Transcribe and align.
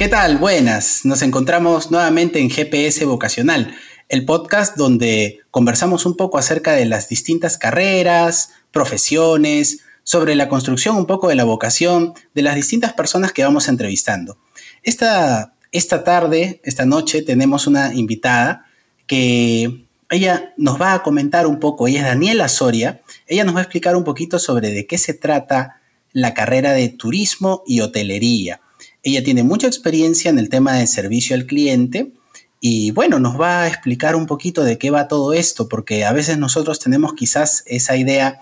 ¿Qué 0.00 0.08
tal? 0.08 0.38
Buenas. 0.38 1.04
Nos 1.04 1.20
encontramos 1.20 1.90
nuevamente 1.90 2.40
en 2.40 2.48
GPS 2.48 3.04
Vocacional, 3.04 3.74
el 4.08 4.24
podcast 4.24 4.74
donde 4.78 5.40
conversamos 5.50 6.06
un 6.06 6.16
poco 6.16 6.38
acerca 6.38 6.72
de 6.72 6.86
las 6.86 7.10
distintas 7.10 7.58
carreras, 7.58 8.50
profesiones, 8.70 9.80
sobre 10.02 10.36
la 10.36 10.48
construcción 10.48 10.96
un 10.96 11.04
poco 11.04 11.28
de 11.28 11.34
la 11.34 11.44
vocación 11.44 12.14
de 12.34 12.40
las 12.40 12.54
distintas 12.54 12.94
personas 12.94 13.32
que 13.32 13.44
vamos 13.44 13.68
entrevistando. 13.68 14.38
Esta, 14.82 15.52
esta 15.70 16.02
tarde, 16.02 16.62
esta 16.64 16.86
noche, 16.86 17.20
tenemos 17.20 17.66
una 17.66 17.92
invitada 17.92 18.64
que 19.06 19.84
ella 20.08 20.54
nos 20.56 20.80
va 20.80 20.94
a 20.94 21.02
comentar 21.02 21.46
un 21.46 21.60
poco, 21.60 21.88
ella 21.88 21.98
es 21.98 22.06
Daniela 22.06 22.48
Soria, 22.48 23.02
ella 23.26 23.44
nos 23.44 23.54
va 23.54 23.58
a 23.58 23.64
explicar 23.64 23.94
un 23.96 24.04
poquito 24.04 24.38
sobre 24.38 24.70
de 24.70 24.86
qué 24.86 24.96
se 24.96 25.12
trata 25.12 25.82
la 26.14 26.32
carrera 26.32 26.72
de 26.72 26.88
turismo 26.88 27.62
y 27.66 27.80
hotelería. 27.80 28.62
Ella 29.02 29.24
tiene 29.24 29.42
mucha 29.42 29.66
experiencia 29.66 30.30
en 30.30 30.38
el 30.38 30.48
tema 30.48 30.74
de 30.74 30.86
servicio 30.86 31.34
al 31.34 31.46
cliente 31.46 32.12
y 32.60 32.90
bueno, 32.90 33.18
nos 33.18 33.40
va 33.40 33.62
a 33.62 33.68
explicar 33.68 34.14
un 34.14 34.26
poquito 34.26 34.62
de 34.62 34.76
qué 34.76 34.90
va 34.90 35.08
todo 35.08 35.32
esto, 35.32 35.68
porque 35.68 36.04
a 36.04 36.12
veces 36.12 36.36
nosotros 36.36 36.78
tenemos 36.78 37.14
quizás 37.14 37.62
esa 37.66 37.96
idea 37.96 38.40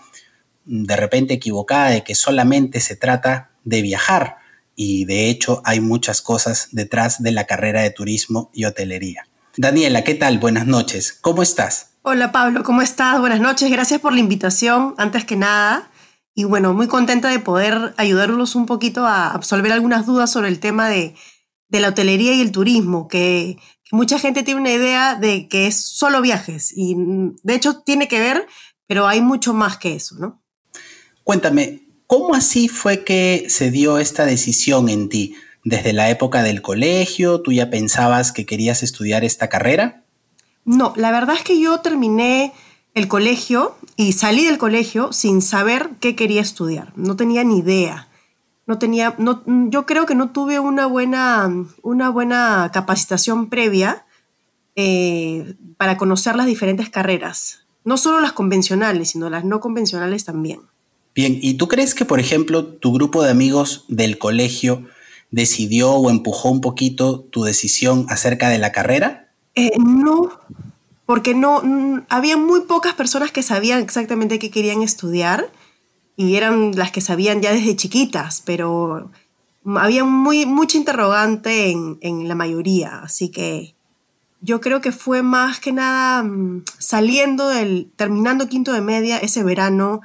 de 0.65 0.97
repente 0.97 1.34
equivocada 1.34 1.91
de 1.91 2.03
que 2.03 2.15
solamente 2.15 2.81
se 2.81 2.97
trata 2.97 3.51
de 3.65 3.83
viajar 3.83 4.39
y 4.75 5.05
de 5.05 5.31
hecho 5.31 5.62
hay 5.65 5.81
muchas 5.81 6.21
cosas 6.21 6.69
detrás 6.73 7.23
de 7.23 7.33
la 7.33 7.47
carrera 7.47 7.83
de 7.83 7.91
turismo 7.91 8.51
y 8.53 8.65
hotelería. 8.65 9.29
Daniela, 9.56 10.05
¿qué 10.05 10.15
tal? 10.15 10.39
Buenas 10.39 10.67
noches. 10.67 11.17
¿Cómo 11.20 11.43
estás? 11.43 11.91
Hola 12.03 12.33
Pablo, 12.33 12.65
¿cómo 12.65 12.83
estás? 12.83 13.20
Buenas 13.20 13.41
noches. 13.41 13.70
Gracias 13.70 14.01
por 14.01 14.12
la 14.12 14.20
invitación, 14.20 14.95
antes 14.98 15.25
que 15.25 15.37
nada. 15.37 15.91
Y 16.39 16.44
bueno, 16.44 16.72
muy 16.72 16.86
contenta 16.86 17.31
de 17.31 17.41
poder 17.41 17.94
ayudarlos 17.97 18.55
un 18.55 18.64
poquito 18.64 19.05
a 19.05 19.33
absolver 19.33 19.72
algunas 19.72 20.06
dudas 20.06 20.31
sobre 20.31 20.47
el 20.47 20.61
tema 20.61 20.89
de, 20.89 21.17
la 21.69 21.89
hotelería 21.89 22.33
y 22.33 22.41
el 22.41 22.53
turismo, 22.53 23.08
que, 23.08 23.58
que, 23.83 23.97
mucha 23.97 24.20
gente 24.20 24.45
tiene 24.45 24.61
una 24.61 24.70
idea 24.70 25.17
de 25.17 25.48
que 25.48 25.67
es 25.67 25.80
solo 25.80 26.22
viajes 26.22 26.72
y 26.77 26.95
de 27.42 27.55
hecho 27.56 27.80
tiene 27.80 28.06
que 28.06 28.20
ver, 28.20 28.47
pero 28.86 29.08
hay 29.08 29.20
mucho 29.20 29.53
más 29.53 29.78
que 29.78 29.97
eso, 29.97 30.14
¿no? 30.20 30.41
Cuéntame, 31.25 31.83
¿cómo 32.06 32.36
así 32.36 32.69
fue 32.69 33.02
que 33.02 33.47
se 33.48 33.73
dio 33.73 33.98
esta 33.98 34.25
decisión 34.25 34.89
en 34.89 35.08
ti? 35.08 35.34
desde 35.64 35.92
la 35.92 36.08
época 36.08 36.45
del 36.45 36.62
colegio? 36.62 37.41
¿Tú 37.41 37.50
ya 37.50 37.69
pensabas 37.69 38.30
que 38.30 38.47
querías 38.47 38.84
estudiar 38.84 39.25
esta 39.25 39.48
carrera? 39.48 40.05
No, 40.64 40.92
la 40.95 41.11
verdad 41.11 41.34
es 41.34 41.42
que 41.42 41.61
yo 41.61 41.80
terminé 41.80 42.52
el 42.95 43.08
colegio 43.08 43.77
y 43.99 44.13
salí 44.13 44.45
del 44.45 44.59
colegio 44.59 45.13
sin 45.13 45.43
saber 45.43 45.91
qué 45.99 46.15
quería 46.15 46.41
estudiar. 46.41 46.93
No 46.95 47.17
tenía 47.17 47.43
ni 47.43 47.59
idea. 47.59 48.07
No 48.65 48.79
tenía, 48.79 49.17
no, 49.19 49.43
yo 49.71 49.87
creo 49.87 50.07
que 50.07 50.15
no 50.15 50.31
tuve 50.31 50.61
una 50.61 50.87
buena, 50.87 51.53
una 51.83 52.09
buena 52.09 52.71
capacitación 52.73 53.49
previa 53.49 54.07
eh, 54.77 55.57
para 55.79 55.97
conocer 55.97 56.37
las 56.37 56.47
diferentes 56.47 56.89
carreras. 56.89 57.65
No 57.83 57.97
solo 57.97 58.21
las 58.21 58.33
convencionales, 58.33 59.11
sino 59.11 59.31
las 59.31 59.45
no 59.45 59.59
convencionales 59.59 60.25
también. 60.25 60.61
Bien, 61.13 61.37
¿y 61.43 61.55
tú 61.55 61.67
crees 61.67 61.97
que, 61.97 62.05
por 62.05 62.21
ejemplo, 62.21 62.65
tu 62.65 62.93
grupo 62.93 63.25
de 63.25 63.33
amigos 63.33 63.85
del 63.89 64.17
colegio 64.17 64.85
decidió 65.33 65.91
o 65.95 66.09
empujó 66.09 66.51
un 66.51 66.61
poquito 66.61 67.19
tu 67.19 67.43
decisión 67.43 68.07
acerca 68.11 68.49
de 68.49 68.59
la 68.59 68.71
carrera? 68.71 69.33
Eh, 69.57 69.73
no, 69.77 70.31
porque 71.09 71.33
no, 71.33 71.62
había 72.11 72.37
muy 72.37 72.61
pocas 72.67 72.92
personas 72.92 73.33
que 73.33 73.42
sabían 73.42 73.81
exactamente 73.81 74.39
qué 74.39 74.51
querían 74.51 74.83
estudiar 74.83 75.51
y 76.17 76.37
eran 76.37 76.73
las 76.77 76.92
que 76.92 77.01
sabían 77.01 77.41
ya 77.41 77.51
desde 77.51 77.77
chiquitas, 77.77 78.42
pero 78.45 79.11
había 79.64 80.05
muy, 80.05 80.45
mucha 80.45 80.77
interrogante 80.77 81.70
en, 81.70 81.96
en 82.02 82.29
la 82.29 82.35
mayoría, 82.35 82.98
así 82.98 83.30
que 83.30 83.74
yo 84.42 84.61
creo 84.61 84.83
que 84.83 84.92
fue 84.92 85.23
más 85.23 85.61
que 85.61 85.73
nada 85.73 86.24
mm, 86.24 86.64
saliendo 86.79 87.48
del, 87.48 87.90
terminando 87.96 88.51
quinto 88.51 88.75
de 88.75 88.83
media 88.83 89.17
ese 89.17 89.42
verano, 89.42 90.02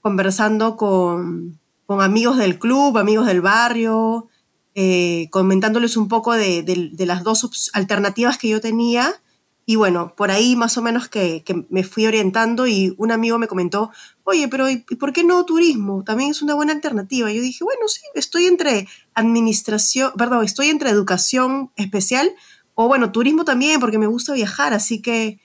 conversando 0.00 0.78
con, 0.78 1.60
con 1.84 2.00
amigos 2.00 2.38
del 2.38 2.58
club, 2.58 2.96
amigos 2.96 3.26
del 3.26 3.42
barrio, 3.42 4.28
eh, 4.74 5.28
comentándoles 5.30 5.98
un 5.98 6.08
poco 6.08 6.32
de, 6.32 6.94
las 6.96 7.24
dos 7.24 7.70
alternativas 7.74 8.38
que 8.38 8.48
yo 8.48 8.62
tenía. 8.62 9.20
Y 9.68 9.74
bueno, 9.74 10.14
por 10.16 10.30
ahí 10.30 10.54
más 10.54 10.78
o 10.78 10.82
menos 10.82 11.08
que, 11.08 11.42
me 11.70 11.82
fui 11.82 12.06
orientando 12.06 12.68
y 12.68 12.94
un 12.98 13.10
amigo 13.10 13.36
me 13.36 13.48
comentó, 13.48 13.90
oye, 14.22 14.46
pero 14.46 14.70
¿y 14.70 14.76
por 14.78 15.12
qué 15.12 15.24
no 15.24 15.44
turismo? 15.44 16.04
También 16.04 16.30
es 16.30 16.40
una 16.40 16.54
buena 16.54 16.72
alternativa. 16.72 17.32
Yo 17.32 17.42
dije, 17.42 17.64
bueno, 17.64 17.88
sí, 17.88 18.00
estoy 18.14 18.46
entre 18.46 18.86
administración, 19.14 20.12
perdón, 20.16 20.44
estoy 20.44 20.68
entre 20.68 20.90
educación 20.90 21.72
especial 21.74 22.32
o 22.74 22.86
bueno, 22.86 23.10
turismo 23.10 23.44
también 23.44 23.80
porque 23.80 23.98
me 23.98 24.06
gusta 24.06 24.34
viajar, 24.34 24.72
así 24.72 25.02
que 25.02 25.40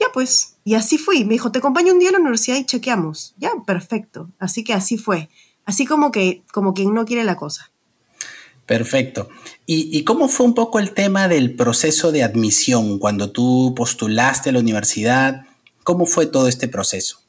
ya 0.00 0.06
pues, 0.12 0.56
y 0.64 0.74
así 0.74 0.98
fui. 0.98 1.24
Me 1.24 1.34
dijo, 1.34 1.52
te 1.52 1.60
acompaño 1.60 1.92
un 1.92 2.00
día 2.00 2.08
a 2.08 2.12
la 2.12 2.18
universidad 2.18 2.56
y 2.56 2.64
chequeamos. 2.64 3.34
Ya, 3.36 3.52
perfecto. 3.64 4.30
Así 4.40 4.64
que 4.64 4.72
así 4.72 4.98
fue. 4.98 5.28
Así 5.64 5.86
como 5.86 6.10
que, 6.10 6.42
como 6.52 6.74
quien 6.74 6.92
no 6.92 7.04
quiere 7.04 7.22
la 7.22 7.36
cosa. 7.36 7.70
Perfecto. 8.66 9.28
¿Y, 9.64 10.02
cómo 10.04 10.28
fue 10.28 10.46
un 10.46 10.54
poco 10.54 10.80
el 10.80 10.92
tema 10.92 11.28
del 11.28 11.54
proceso 11.54 12.10
de 12.10 12.24
admisión 12.24 12.98
cuando 12.98 13.30
tú 13.30 13.74
postulaste 13.76 14.50
a 14.50 14.52
la 14.52 14.58
universidad? 14.58 15.46
¿Cómo 15.84 16.06
fue 16.06 16.26
todo 16.26 16.48
este 16.48 16.68
proceso? 16.68 17.20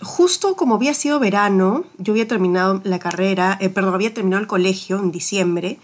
Justo 0.00 0.56
como 0.56 0.76
había 0.76 0.94
sido 0.94 1.18
verano, 1.18 1.84
yo 1.98 2.12
había 2.12 2.28
terminado 2.28 2.80
la 2.84 2.98
carrera, 2.98 3.58
eh, 3.60 3.68
perdón, 3.70 3.94
había 3.94 4.14
terminado 4.14 4.40
el 4.40 4.46
colegio 4.46 4.98
en 4.98 5.10
diciembre 5.10 5.78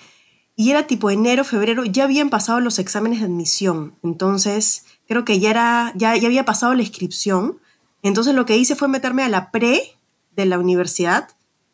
y 0.54 0.70
era 0.70 0.86
tipo 0.86 1.10
enero, 1.10 1.44
febrero, 1.44 1.84
ya 1.84 2.04
habían 2.04 2.30
pasado 2.30 2.60
los 2.60 2.78
exámenes 2.78 3.20
de 3.20 3.26
admisión. 3.26 3.94
Entonces, 4.02 4.84
creo 5.06 5.24
que 5.24 5.38
ya, 5.38 5.50
era, 5.50 5.92
ya, 5.96 6.16
ya 6.16 6.26
había 6.26 6.44
pasado 6.44 6.74
la 6.74 6.82
inscripción. 6.82 7.58
Entonces, 8.02 8.34
lo 8.34 8.44
que 8.44 8.56
hice 8.56 8.74
fue 8.74 8.88
meterme 8.88 9.22
a 9.22 9.28
la 9.28 9.50
pre 9.50 9.96
de 10.34 10.46
la 10.46 10.58
universidad 10.58 11.28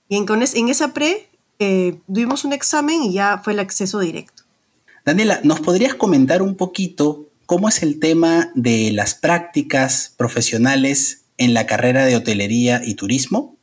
y 0.08 0.16
en, 0.16 0.26
en 0.28 0.68
esa 0.68 0.92
pre 0.92 1.28
eh, 1.64 2.00
un 2.08 2.52
examen 2.52 3.02
y 3.02 3.14
ya 3.14 3.40
fue 3.42 3.52
el 3.52 3.60
acceso 3.60 4.00
directo. 4.00 4.42
Daniela, 5.04 5.40
¿nos 5.44 5.60
podrías 5.60 5.94
comentar 5.94 6.42
un 6.42 6.56
poquito 6.56 7.26
cómo 7.46 7.68
es 7.68 7.82
el 7.82 8.00
tema 8.00 8.50
de 8.54 8.90
las 8.92 9.14
prácticas 9.14 10.14
profesionales 10.16 11.24
en 11.36 11.54
la 11.54 11.66
carrera 11.66 12.06
de 12.06 12.16
hotelería 12.16 12.80
y 12.84 12.94
turismo? 12.94 13.56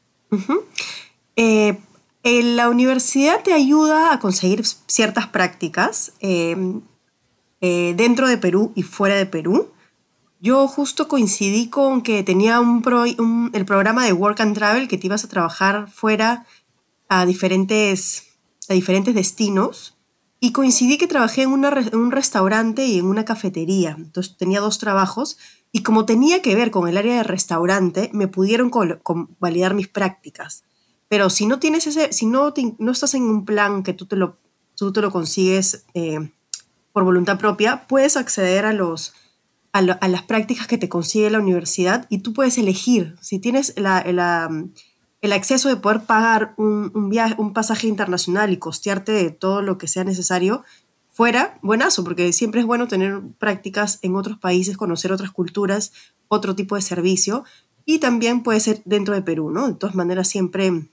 Eh, 1.35 1.77
la 2.23 2.69
universidad 2.69 3.41
te 3.43 3.53
ayuda 3.53 4.13
a 4.13 4.19
conseguir 4.19 4.63
ciertas 4.65 5.27
prácticas 5.27 6.13
eh, 6.19 6.55
eh, 7.61 7.93
dentro 7.97 8.27
de 8.27 8.37
Perú 8.37 8.71
y 8.75 8.83
fuera 8.83 9.15
de 9.15 9.25
Perú. 9.25 9.71
Yo 10.39 10.67
justo 10.67 11.07
coincidí 11.07 11.69
con 11.69 12.01
que 12.01 12.23
tenía 12.23 12.59
un, 12.59 13.51
el 13.53 13.65
programa 13.65 14.05
de 14.05 14.13
Work 14.13 14.41
and 14.41 14.55
Travel 14.55 14.87
que 14.87 14.97
te 14.97 15.07
ibas 15.07 15.23
a 15.23 15.27
trabajar 15.27 15.89
fuera 15.91 16.45
a 17.11 17.25
diferentes, 17.25 18.23
a 18.69 18.73
diferentes 18.73 19.13
destinos 19.13 19.97
y 20.39 20.53
coincidí 20.53 20.97
que 20.97 21.07
trabajé 21.07 21.41
en, 21.41 21.51
un 21.51 22.11
restaurante 22.11 22.85
y 22.85 22.99
en 22.99 23.05
una 23.05 23.25
cafetería. 23.25 23.95
Entonces 23.97 24.37
tenía 24.37 24.61
dos 24.61 24.79
trabajos 24.79 25.37
y 25.73 25.83
como 25.83 26.05
tenía 26.05 26.41
que 26.41 26.55
ver 26.55 26.71
con 26.71 26.87
el 26.87 26.95
área 26.95 27.17
de 27.17 27.23
restaurante, 27.23 28.09
me 28.13 28.29
pudieron 28.29 28.71
validar 29.39 29.73
mis 29.73 29.89
prácticas. 29.89 30.63
Pero 31.09 31.29
si 31.29 31.47
no 31.47 31.59
tienes 31.59 31.85
ese, 31.85 32.13
si 32.13 32.27
no, 32.27 32.53
no 32.79 32.91
estás 32.93 33.13
en 33.13 33.23
un 33.23 33.43
plan 33.43 33.83
que 33.83 33.91
tú 33.91 34.05
te 34.05 34.15
lo, 34.15 34.37
tú 34.75 34.93
te 34.93 35.01
lo 35.01 35.11
consigues 35.11 35.83
eh, 35.93 36.31
por 36.93 37.03
voluntad 37.03 37.37
propia, 37.37 37.87
puedes 37.89 38.15
acceder 38.15 38.63
a 38.63 38.71
los, 38.71 39.13
a, 39.73 39.81
las 39.81 40.23
prácticas 40.23 40.65
que 40.65 40.77
te 40.77 40.87
consigue 40.87 41.29
la 41.29 41.39
universidad 41.39 42.07
y 42.09 42.19
tú 42.19 42.31
puedes 42.31 42.57
elegir. 42.57 43.17
Si 43.19 43.37
tienes 43.39 43.73
la, 43.75 44.01
la 44.13 44.49
el 45.21 45.33
acceso 45.33 45.69
de 45.69 45.75
poder 45.75 46.01
pagar 46.01 46.53
un, 46.57 47.09
viaje, 47.09 47.35
un 47.37 47.53
pasaje 47.53 47.87
internacional 47.87 48.51
y 48.51 48.57
costearte 48.57 49.11
de 49.11 49.29
todo 49.29 49.61
lo 49.61 49.77
que 49.77 49.87
sea 49.87 50.03
necesario, 50.03 50.63
fuera 51.11 51.59
buenazo, 51.61 52.03
porque 52.03 52.33
siempre 52.33 52.61
es 52.61 52.65
bueno 52.65 52.87
tener 52.87 53.21
prácticas 53.37 53.99
en 54.01 54.15
otros 54.15 54.39
países, 54.39 54.77
conocer 54.77 55.11
otras 55.11 55.31
culturas, 55.31 55.93
otro 56.27 56.55
tipo 56.55 56.75
de 56.75 56.81
servicio, 56.81 57.43
y 57.85 57.99
también 57.99 58.41
puede 58.41 58.59
ser 58.59 58.81
dentro 58.85 59.13
de 59.13 59.21
Perú, 59.21 59.51
¿no? 59.51 59.67
De 59.67 59.75
todas 59.75 59.95
maneras, 59.95 60.27
siempre 60.27 60.89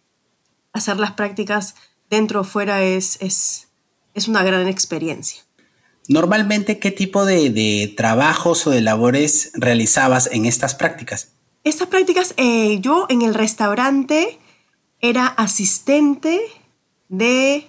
hacer 0.72 0.98
las 0.98 1.12
prácticas 1.12 1.74
dentro 2.10 2.40
o 2.40 2.44
fuera 2.44 2.82
es, 2.82 3.16
es, 3.20 3.68
es 4.14 4.28
una 4.28 4.42
gran 4.42 4.68
experiencia. 4.68 5.42
Normalmente, 6.08 6.78
¿qué 6.78 6.90
tipo 6.90 7.24
de, 7.24 7.50
de 7.50 7.92
trabajos 7.96 8.66
o 8.66 8.70
de 8.70 8.80
labores 8.80 9.52
realizabas 9.54 10.28
en 10.32 10.46
estas 10.46 10.74
prácticas? 10.74 11.32
Estas 11.68 11.88
prácticas, 11.88 12.32
eh, 12.38 12.80
yo 12.80 13.04
en 13.10 13.20
el 13.20 13.34
restaurante 13.34 14.38
era 15.00 15.26
asistente 15.26 16.40
de 17.10 17.68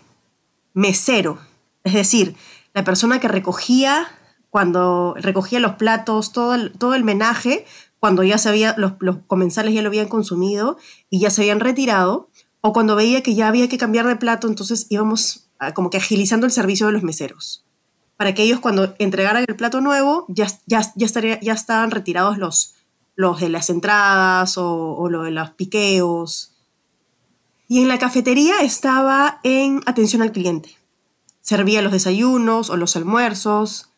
mesero, 0.73 1.37
es 1.83 1.91
decir, 1.91 2.33
la 2.73 2.85
persona 2.85 3.19
que 3.19 3.27
recogía 3.27 4.07
cuando 4.49 5.15
recogía 5.17 5.59
los 5.59 5.73
platos, 5.73 6.31
todo 6.31 6.55
el, 6.55 6.71
todo 6.71 6.95
el 6.95 7.03
menaje, 7.03 7.65
cuando 7.99 8.23
ya 8.23 8.37
se 8.37 8.73
los, 8.77 8.93
los 8.99 9.17
comensales 9.27 9.73
ya 9.73 9.81
lo 9.81 9.89
habían 9.89 10.07
consumido 10.07 10.77
y 11.09 11.19
ya 11.19 11.29
se 11.29 11.41
habían 11.41 11.59
retirado, 11.59 12.29
o 12.61 12.71
cuando 12.71 12.95
veía 12.95 13.21
que 13.21 13.35
ya 13.35 13.49
había 13.49 13.67
que 13.67 13.77
cambiar 13.77 14.07
de 14.07 14.15
plato, 14.15 14.47
entonces 14.47 14.87
íbamos 14.87 15.49
como 15.75 15.89
que 15.89 15.97
agilizando 15.97 16.45
el 16.45 16.53
servicio 16.53 16.87
de 16.87 16.93
los 16.93 17.03
meseros. 17.03 17.65
Para 18.15 18.33
que 18.33 18.43
ellos 18.43 18.61
cuando 18.61 18.95
entregaran 18.97 19.43
el 19.45 19.57
plato 19.57 19.81
nuevo 19.81 20.25
ya, 20.29 20.47
ya, 20.67 20.89
ya, 20.95 21.05
estaría, 21.05 21.37
ya 21.41 21.51
estaban 21.51 21.91
retirados 21.91 22.37
los, 22.37 22.75
los 23.19 23.41
de 23.41 23.49
las 23.49 23.69
entradas 23.69 24.57
o, 24.57 24.95
o 24.95 25.09
de 25.09 25.31
los 25.31 25.49
piqueos. 25.49 26.55
Y 27.67 27.81
en 27.81 27.89
la 27.89 27.99
cafetería 27.99 28.61
estaba 28.61 29.41
en 29.43 29.81
atención 29.85 30.21
al 30.21 30.31
cliente. 30.31 30.77
Servía 31.41 31.81
los 31.81 31.91
desayunos 31.91 32.69
o 32.69 32.77
los 32.77 32.95
almuerzos. 32.95 33.89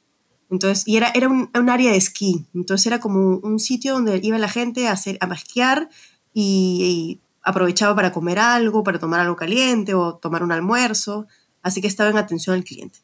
Entonces, 0.50 0.88
y 0.88 0.98
era, 0.98 1.12
era 1.14 1.30
un, 1.30 1.52
un 1.54 1.70
área 1.70 1.92
de 1.92 1.98
esquí. 1.98 2.48
Entonces 2.56 2.88
era 2.88 3.00
como 3.00 3.38
un 3.38 3.60
sitio 3.60 3.94
donde 3.94 4.20
iba 4.24 4.40
la 4.40 4.50
gente 4.50 4.88
a, 4.88 4.94
hacer, 4.94 5.20
a 5.22 5.28
masquear 5.28 5.90
y, 6.34 6.80
y 6.82 7.22
aprovechaba 7.44 7.96
para 7.96 8.12
comer 8.12 8.40
algo, 8.40 8.84
para 8.84 8.98
tomar 8.98 9.20
algo 9.20 9.36
caliente 9.36 9.94
o 9.94 10.16
tomar 10.16 10.42
un 10.42 10.52
almuerzo. 10.52 11.28
Así 11.62 11.80
que 11.80 11.88
estaba 11.88 12.10
en 12.10 12.18
atención 12.18 12.56
al 12.56 12.64
cliente. 12.64 12.98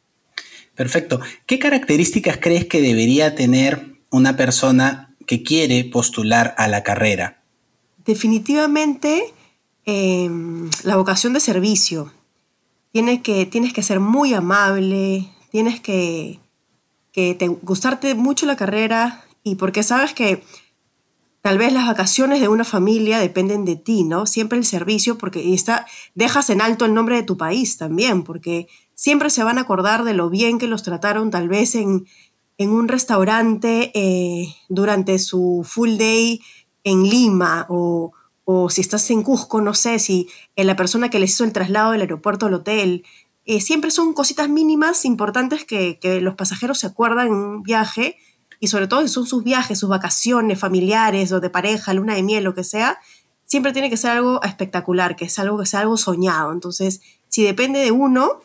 Perfecto. 0.74 1.20
¿Qué 1.46 1.60
características 1.60 2.40
crees 2.42 2.66
que 2.66 2.82
debería 2.82 3.36
tener 3.36 4.02
una 4.10 4.36
persona 4.36 5.07
que 5.28 5.44
quiere 5.44 5.84
postular 5.84 6.56
a 6.58 6.68
la 6.68 6.82
carrera? 6.82 7.44
Definitivamente 8.06 9.34
eh, 9.86 10.30
la 10.84 10.96
vocación 10.96 11.34
de 11.34 11.40
servicio. 11.40 12.12
Tienes 12.92 13.22
que, 13.22 13.46
tienes 13.46 13.74
que 13.74 13.84
ser 13.84 14.00
muy 14.00 14.34
amable, 14.34 15.30
tienes 15.52 15.80
que, 15.82 16.40
que 17.12 17.36
te, 17.36 17.48
gustarte 17.48 18.16
mucho 18.16 18.46
la 18.46 18.56
carrera 18.56 19.26
y 19.44 19.56
porque 19.56 19.84
sabes 19.84 20.14
que 20.14 20.44
tal 21.42 21.58
vez 21.58 21.72
las 21.72 21.88
vacaciones 21.88 22.42
de 22.42 22.48
una 22.48 22.64
familia 22.64 23.20
dependen 23.20 23.66
de 23.66 23.76
ti, 23.76 24.04
¿no? 24.04 24.26
Siempre 24.26 24.58
el 24.58 24.66
servicio, 24.66 25.18
porque 25.18 25.54
está, 25.54 25.86
dejas 26.16 26.50
en 26.50 26.62
alto 26.62 26.86
el 26.86 26.94
nombre 26.94 27.18
de 27.18 27.24
tu 27.24 27.38
país 27.38 27.78
también, 27.78 28.24
porque 28.24 28.68
siempre 28.96 29.30
se 29.30 29.44
van 29.44 29.58
a 29.58 29.62
acordar 29.62 30.04
de 30.04 30.14
lo 30.14 30.30
bien 30.30 30.58
que 30.58 30.68
los 30.68 30.84
trataron 30.84 31.32
tal 31.32 31.48
vez 31.48 31.76
en, 31.76 32.08
en 32.58 32.72
un 32.72 32.88
restaurante 32.88 33.92
eh, 33.94 34.56
durante 34.70 35.20
su 35.20 35.66
full 35.68 35.98
day 35.98 36.42
en 36.84 37.04
Lima 37.04 37.66
o, 37.70 38.14
o, 38.46 38.70
si 38.70 38.82
estás 38.82 39.10
en 39.12 39.24
Cusco, 39.24 39.62
no 39.62 39.74
sé, 39.74 40.00
si 40.00 40.30
la 40.56 40.76
persona 40.76 41.10
que 41.10 41.20
les 41.20 41.32
hizo 41.32 41.44
el 41.44 41.54
traslado 41.54 41.92
del 41.92 42.02
aeropuerto 42.02 42.46
al 42.46 42.56
hotel. 42.56 43.06
Eh, 43.46 43.62
siempre 43.62 43.92
son 43.92 44.14
cositas 44.14 44.50
mínimas 44.50 45.06
importantes 45.06 45.66
que, 45.66 46.00
que, 46.00 46.20
los 46.20 46.36
pasajeros 46.36 46.80
se 46.80 46.88
acuerdan 46.88 47.28
en 47.28 47.34
un 47.34 47.64
viaje 47.64 48.18
y 48.60 48.68
sobre 48.68 48.88
todo 48.88 49.02
si 49.02 49.08
son 49.08 49.26
sus 49.26 49.44
viajes, 49.44 49.80
sus 49.80 49.90
vacaciones 49.90 50.60
familiares 50.60 51.32
o 51.32 51.40
de 51.40 51.50
pareja, 51.50 51.94
luna 51.94 52.16
de 52.16 52.24
miel, 52.24 52.44
lo 52.44 52.56
que 52.56 52.64
sea, 52.64 53.00
siempre 53.46 53.72
tiene 53.72 53.90
que 53.90 53.98
ser 53.98 54.12
algo 54.12 54.42
espectacular, 54.44 55.16
que 55.16 55.26
es 55.26 55.40
algo 55.40 55.58
que 55.60 55.66
sea 55.66 55.82
algo 55.82 55.98
soñado. 55.98 56.52
Entonces, 56.52 57.02
si 57.30 57.44
depende 57.44 57.80
de 57.80 57.92
uno, 57.92 58.42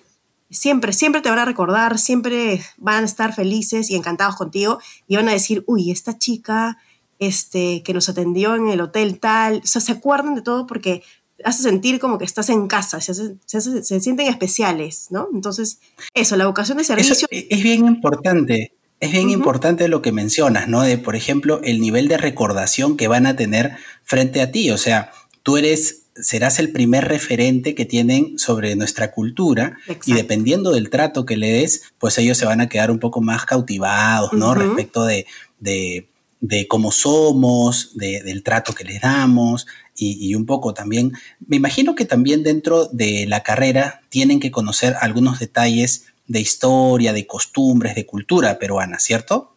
siempre, 0.52 0.92
siempre 0.92 1.20
te 1.20 1.30
van 1.30 1.38
a 1.38 1.44
recordar, 1.44 1.98
siempre 1.98 2.62
van 2.76 3.02
a 3.02 3.06
estar 3.06 3.34
felices 3.34 3.90
y 3.90 3.96
encantados 3.96 4.36
contigo 4.36 4.78
y 5.08 5.16
van 5.16 5.28
a 5.28 5.32
decir, 5.32 5.64
uy, 5.66 5.90
esta 5.90 6.18
chica 6.18 6.78
este, 7.18 7.82
que 7.82 7.94
nos 7.94 8.08
atendió 8.08 8.54
en 8.54 8.68
el 8.68 8.80
hotel 8.80 9.18
tal, 9.18 9.62
o 9.64 9.66
sea, 9.66 9.80
se 9.80 9.92
acuerdan 9.92 10.34
de 10.34 10.42
todo 10.42 10.66
porque 10.66 11.02
hace 11.44 11.62
sentir 11.62 11.98
como 11.98 12.18
que 12.18 12.24
estás 12.24 12.48
en 12.48 12.66
casa, 12.66 13.00
se, 13.00 13.12
hace, 13.12 13.36
se, 13.46 13.58
hace, 13.58 13.82
se 13.82 14.00
sienten 14.00 14.28
especiales, 14.28 15.08
¿no? 15.10 15.28
Entonces, 15.34 15.78
eso, 16.14 16.36
la 16.36 16.46
vocación 16.46 16.78
de 16.78 16.84
servicio... 16.84 17.12
Eso 17.14 17.26
es 17.30 17.62
bien 17.62 17.86
importante. 17.86 18.72
Es 19.00 19.10
bien 19.10 19.26
uh 19.26 19.30
-huh. 19.30 19.34
importante 19.34 19.88
lo 19.88 20.00
que 20.00 20.12
mencionas, 20.12 20.68
¿no? 20.68 20.82
De, 20.82 20.96
por 20.96 21.16
ejemplo, 21.16 21.60
el 21.64 21.80
nivel 21.80 22.06
de 22.06 22.18
recordación 22.18 22.96
que 22.96 23.08
van 23.08 23.26
a 23.26 23.34
tener 23.34 23.76
frente 24.04 24.40
a 24.40 24.52
ti. 24.52 24.70
O 24.70 24.78
sea, 24.78 25.10
tú 25.42 25.56
eres, 25.56 26.01
serás 26.14 26.58
el 26.58 26.72
primer 26.72 27.08
referente 27.08 27.74
que 27.74 27.84
tienen 27.84 28.38
sobre 28.38 28.76
nuestra 28.76 29.12
cultura 29.12 29.78
Exacto. 29.86 30.10
y 30.10 30.14
dependiendo 30.14 30.72
del 30.72 30.90
trato 30.90 31.24
que 31.24 31.36
le 31.36 31.52
des, 31.52 31.82
pues 31.98 32.18
ellos 32.18 32.38
se 32.38 32.46
van 32.46 32.60
a 32.60 32.68
quedar 32.68 32.90
un 32.90 32.98
poco 32.98 33.20
más 33.20 33.44
cautivados, 33.46 34.32
¿no? 34.32 34.50
Uh 34.50 34.54
-huh. 34.54 34.58
Respecto 34.66 35.04
de, 35.04 35.26
de, 35.60 36.08
de, 36.40 36.68
cómo 36.68 36.92
somos, 36.92 37.92
de, 37.94 38.22
del 38.22 38.42
trato 38.42 38.74
que 38.74 38.84
les 38.84 39.00
damos 39.00 39.66
y, 39.96 40.28
y 40.28 40.34
un 40.34 40.46
poco 40.46 40.74
también, 40.74 41.12
me 41.46 41.56
imagino 41.56 41.94
que 41.94 42.04
también 42.04 42.42
dentro 42.42 42.86
de 42.86 43.26
la 43.26 43.42
carrera 43.42 44.02
tienen 44.08 44.40
que 44.40 44.50
conocer 44.50 44.94
algunos 45.00 45.38
detalles 45.38 46.06
de 46.26 46.40
historia, 46.40 47.12
de 47.12 47.26
costumbres, 47.26 47.94
de 47.94 48.06
cultura 48.06 48.58
peruana, 48.58 48.98
¿cierto? 48.98 49.51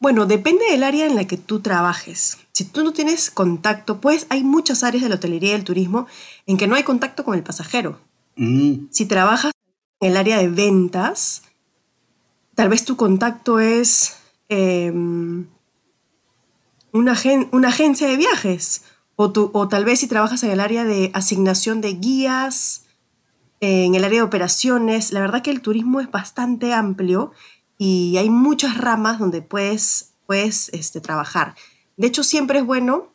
Bueno, 0.00 0.26
depende 0.26 0.64
del 0.70 0.84
área 0.84 1.06
en 1.06 1.16
la 1.16 1.26
que 1.26 1.36
tú 1.36 1.60
trabajes. 1.60 2.38
Si 2.52 2.64
tú 2.64 2.84
no 2.84 2.92
tienes 2.92 3.30
contacto, 3.30 4.00
pues 4.00 4.26
hay 4.30 4.44
muchas 4.44 4.84
áreas 4.84 5.02
de 5.02 5.08
la 5.08 5.16
hotelería 5.16 5.50
y 5.50 5.52
del 5.52 5.64
turismo 5.64 6.06
en 6.46 6.56
que 6.56 6.68
no 6.68 6.76
hay 6.76 6.84
contacto 6.84 7.24
con 7.24 7.34
el 7.34 7.42
pasajero. 7.42 7.98
Mm. 8.36 8.86
Si 8.90 9.06
trabajas 9.06 9.52
en 10.00 10.12
el 10.12 10.16
área 10.16 10.38
de 10.38 10.48
ventas, 10.48 11.42
tal 12.54 12.68
vez 12.68 12.84
tu 12.84 12.96
contacto 12.96 13.58
es 13.58 14.16
eh, 14.48 14.92
una, 16.92 17.16
gen 17.16 17.48
una, 17.50 17.68
agencia 17.68 18.06
de 18.06 18.16
viajes. 18.16 18.82
O, 19.16 19.32
tu, 19.32 19.50
o 19.52 19.66
tal 19.66 19.84
vez 19.84 19.98
si 19.98 20.06
trabajas 20.06 20.44
en 20.44 20.50
el 20.50 20.60
área 20.60 20.84
de 20.84 21.10
asignación 21.12 21.80
de 21.80 21.94
guías, 21.94 22.84
en 23.60 23.96
el 23.96 24.04
área 24.04 24.20
de 24.20 24.26
operaciones. 24.26 25.12
La 25.12 25.20
verdad 25.20 25.42
que 25.42 25.50
el 25.50 25.60
turismo 25.60 26.00
es 26.00 26.08
bastante 26.08 26.72
amplio 26.72 27.32
y 27.78 28.16
hay 28.18 28.28
muchas 28.28 28.76
ramas 28.76 29.20
donde 29.20 29.40
puedes, 29.40 30.14
puedes 30.26 30.68
este, 30.70 31.00
trabajar. 31.00 31.54
De 31.96 32.08
hecho, 32.08 32.24
siempre 32.24 32.58
es 32.58 32.66
bueno 32.66 33.12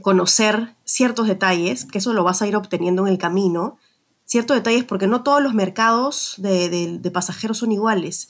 conocer 0.00 0.74
ciertos 0.84 1.26
detalles, 1.26 1.84
que 1.84 1.98
eso 1.98 2.12
lo 2.12 2.22
vas 2.22 2.40
a 2.40 2.46
ir 2.46 2.54
obteniendo 2.54 3.06
en 3.06 3.12
el 3.12 3.18
camino, 3.18 3.78
ciertos 4.24 4.56
detalles 4.56 4.84
porque 4.84 5.08
no 5.08 5.22
todos 5.22 5.42
los 5.42 5.54
mercados 5.54 6.34
de, 6.38 6.98
de, 6.98 7.10
pasajeros 7.10 7.58
son 7.58 7.72
iguales. 7.72 8.28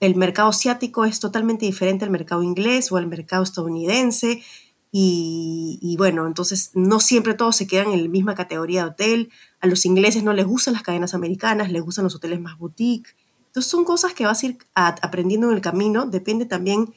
El 0.00 0.14
mercado 0.14 0.50
asiático 0.50 1.04
es 1.04 1.20
totalmente 1.20 1.66
diferente 1.66 2.04
al 2.04 2.10
mercado 2.10 2.42
inglés 2.42 2.90
o 2.92 2.96
al 2.96 3.06
mercado 3.06 3.42
estadounidense. 3.42 4.42
Y, 4.92 5.78
y, 5.80 5.96
bueno, 5.96 6.26
entonces 6.26 6.72
no 6.74 6.98
siempre 7.00 7.34
todos 7.34 7.56
se 7.56 7.66
quedan 7.66 7.92
en 7.92 8.02
la 8.02 8.08
misma 8.08 8.34
categoría 8.34 8.82
de 8.82 8.90
hotel. 8.90 9.30
A 9.60 9.66
los 9.66 9.86
ingleses 9.86 10.22
no 10.22 10.32
les 10.32 10.46
gustan 10.46 10.74
las 10.74 10.82
cadenas 10.82 11.14
americanas, 11.14 11.70
les 11.70 11.82
gustan 11.82 12.04
los 12.04 12.14
hoteles 12.14 12.40
más 12.40 12.58
boutique. 12.58 13.14
Entonces 13.50 13.68
son 13.68 13.84
cosas 13.84 14.14
que 14.14 14.26
vas 14.26 14.44
a 14.44 14.46
ir 14.46 14.58
aprendiendo 14.74 15.48
en 15.48 15.56
el 15.56 15.60
camino. 15.60 16.06
Depende 16.06 16.46
también, 16.46 16.94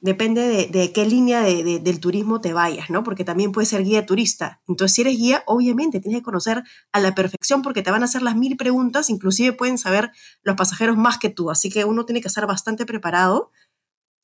depende 0.00 0.48
de, 0.48 0.66
de 0.66 0.92
qué 0.94 1.04
línea 1.04 1.42
de, 1.42 1.62
de, 1.62 1.78
del 1.78 2.00
turismo 2.00 2.40
te 2.40 2.54
vayas, 2.54 2.88
¿no? 2.88 3.04
Porque 3.04 3.22
también 3.22 3.52
puedes 3.52 3.68
ser 3.68 3.84
guía 3.84 4.06
turista. 4.06 4.62
Entonces 4.66 4.94
si 4.94 5.02
eres 5.02 5.18
guía, 5.18 5.42
obviamente 5.44 6.00
tienes 6.00 6.20
que 6.20 6.24
conocer 6.24 6.64
a 6.92 7.00
la 7.00 7.14
perfección 7.14 7.60
porque 7.60 7.82
te 7.82 7.90
van 7.90 8.00
a 8.00 8.06
hacer 8.06 8.22
las 8.22 8.34
mil 8.34 8.56
preguntas, 8.56 9.10
inclusive 9.10 9.52
pueden 9.52 9.76
saber 9.76 10.10
los 10.42 10.56
pasajeros 10.56 10.96
más 10.96 11.18
que 11.18 11.28
tú. 11.28 11.50
Así 11.50 11.68
que 11.68 11.84
uno 11.84 12.06
tiene 12.06 12.22
que 12.22 12.28
estar 12.28 12.46
bastante 12.46 12.86
preparado 12.86 13.50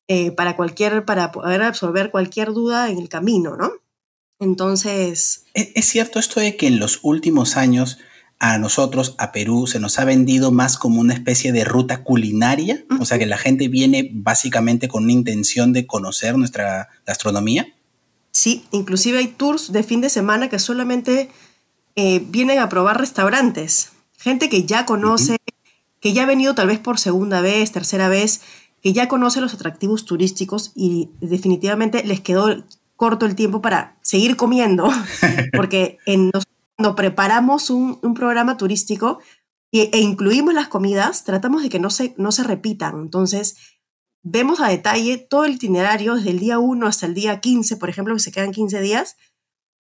eh, 0.07 0.31
para, 0.31 0.55
cualquier, 0.55 1.05
para 1.05 1.31
poder 1.31 1.61
absorber 1.61 2.09
cualquier 2.09 2.53
duda 2.53 2.89
en 2.89 2.97
el 2.97 3.07
camino, 3.07 3.55
¿no? 3.55 3.69
Entonces... 4.39 5.45
¿Es, 5.53 5.69
¿Es 5.75 5.85
cierto 5.85 6.17
esto 6.17 6.39
de 6.39 6.57
que 6.57 6.65
en 6.65 6.79
los 6.79 7.01
últimos 7.03 7.55
años 7.55 7.99
a 8.39 8.57
nosotros, 8.57 9.15
a 9.17 9.31
Perú, 9.31 9.65
se 9.67 9.79
nos 9.79 9.97
ha 9.97 10.05
vendido 10.05 10.51
más 10.51 10.77
como 10.77 11.01
una 11.01 11.13
especie 11.13 11.51
de 11.51 11.63
ruta 11.63 12.03
culinaria? 12.03 12.83
Uh 12.89 12.95
-huh. 12.95 13.01
O 13.01 13.05
sea, 13.05 13.17
que 13.17 13.25
la 13.25 13.37
gente 13.37 13.67
viene 13.67 14.09
básicamente 14.13 14.87
con 14.87 15.03
una 15.03 15.13
intención 15.13 15.73
de 15.73 15.87
conocer 15.87 16.37
nuestra 16.37 16.89
gastronomía. 17.05 17.67
Sí, 18.31 18.65
inclusive 18.71 19.17
hay 19.17 19.27
tours 19.27 19.71
de 19.71 19.83
fin 19.83 20.01
de 20.01 20.09
semana 20.09 20.49
que 20.49 20.59
solamente 20.59 21.29
eh, 21.95 22.23
vienen 22.29 22.59
a 22.59 22.69
probar 22.69 22.99
restaurantes. 22.99 23.89
Gente 24.19 24.49
que 24.49 24.65
ya 24.65 24.85
conoce, 24.85 25.33
uh 25.33 25.35
-huh. 25.35 25.53
que 25.99 26.13
ya 26.13 26.23
ha 26.23 26.27
venido 26.27 26.53
tal 26.53 26.67
vez 26.67 26.79
por 26.79 26.99
segunda 26.99 27.41
vez, 27.41 27.71
tercera 27.71 28.07
vez, 28.07 28.41
que 28.83 28.93
ya 28.93 29.07
conoce 29.07 29.41
los 29.41 29.53
atractivos 29.53 30.05
turísticos 30.05 30.71
y 30.75 31.09
definitivamente 31.19 32.03
les 32.03 32.21
quedó 32.21 32.63
corto 32.95 33.25
el 33.25 33.35
tiempo 33.35 33.61
para 33.61 33.95
seguir 34.01 34.35
comiendo, 34.35 34.89
porque 35.55 35.97
en 36.05 36.29
los, 36.33 36.45
cuando 36.77 36.95
preparamos 36.95 37.69
un, 37.71 37.99
programa 38.13 38.55
turístico 38.55 39.19
e, 39.71 39.99
incluimos 39.99 40.53
las 40.53 40.67
comidas, 40.67 41.23
tratamos 41.23 41.63
de 41.63 41.69
que 41.69 41.79
no 41.79 41.89
se, 41.89 42.13
no 42.17 42.31
se 42.31 42.43
repitan. 42.43 42.99
Entonces, 42.99 43.57
vemos 44.23 44.61
a 44.61 44.69
detalle 44.69 45.17
todo 45.17 45.45
el 45.45 45.53
itinerario 45.55 46.15
desde 46.15 46.29
el 46.29 46.39
día 46.39 46.59
1 46.59 46.85
hasta 46.85 47.07
el 47.07 47.15
día 47.15 47.39
15, 47.39 47.77
por 47.77 47.89
ejemplo, 47.89 48.13
que 48.13 48.19
se 48.19 48.31
quedan 48.31 48.51
15 48.51 48.79
días. 48.81 49.17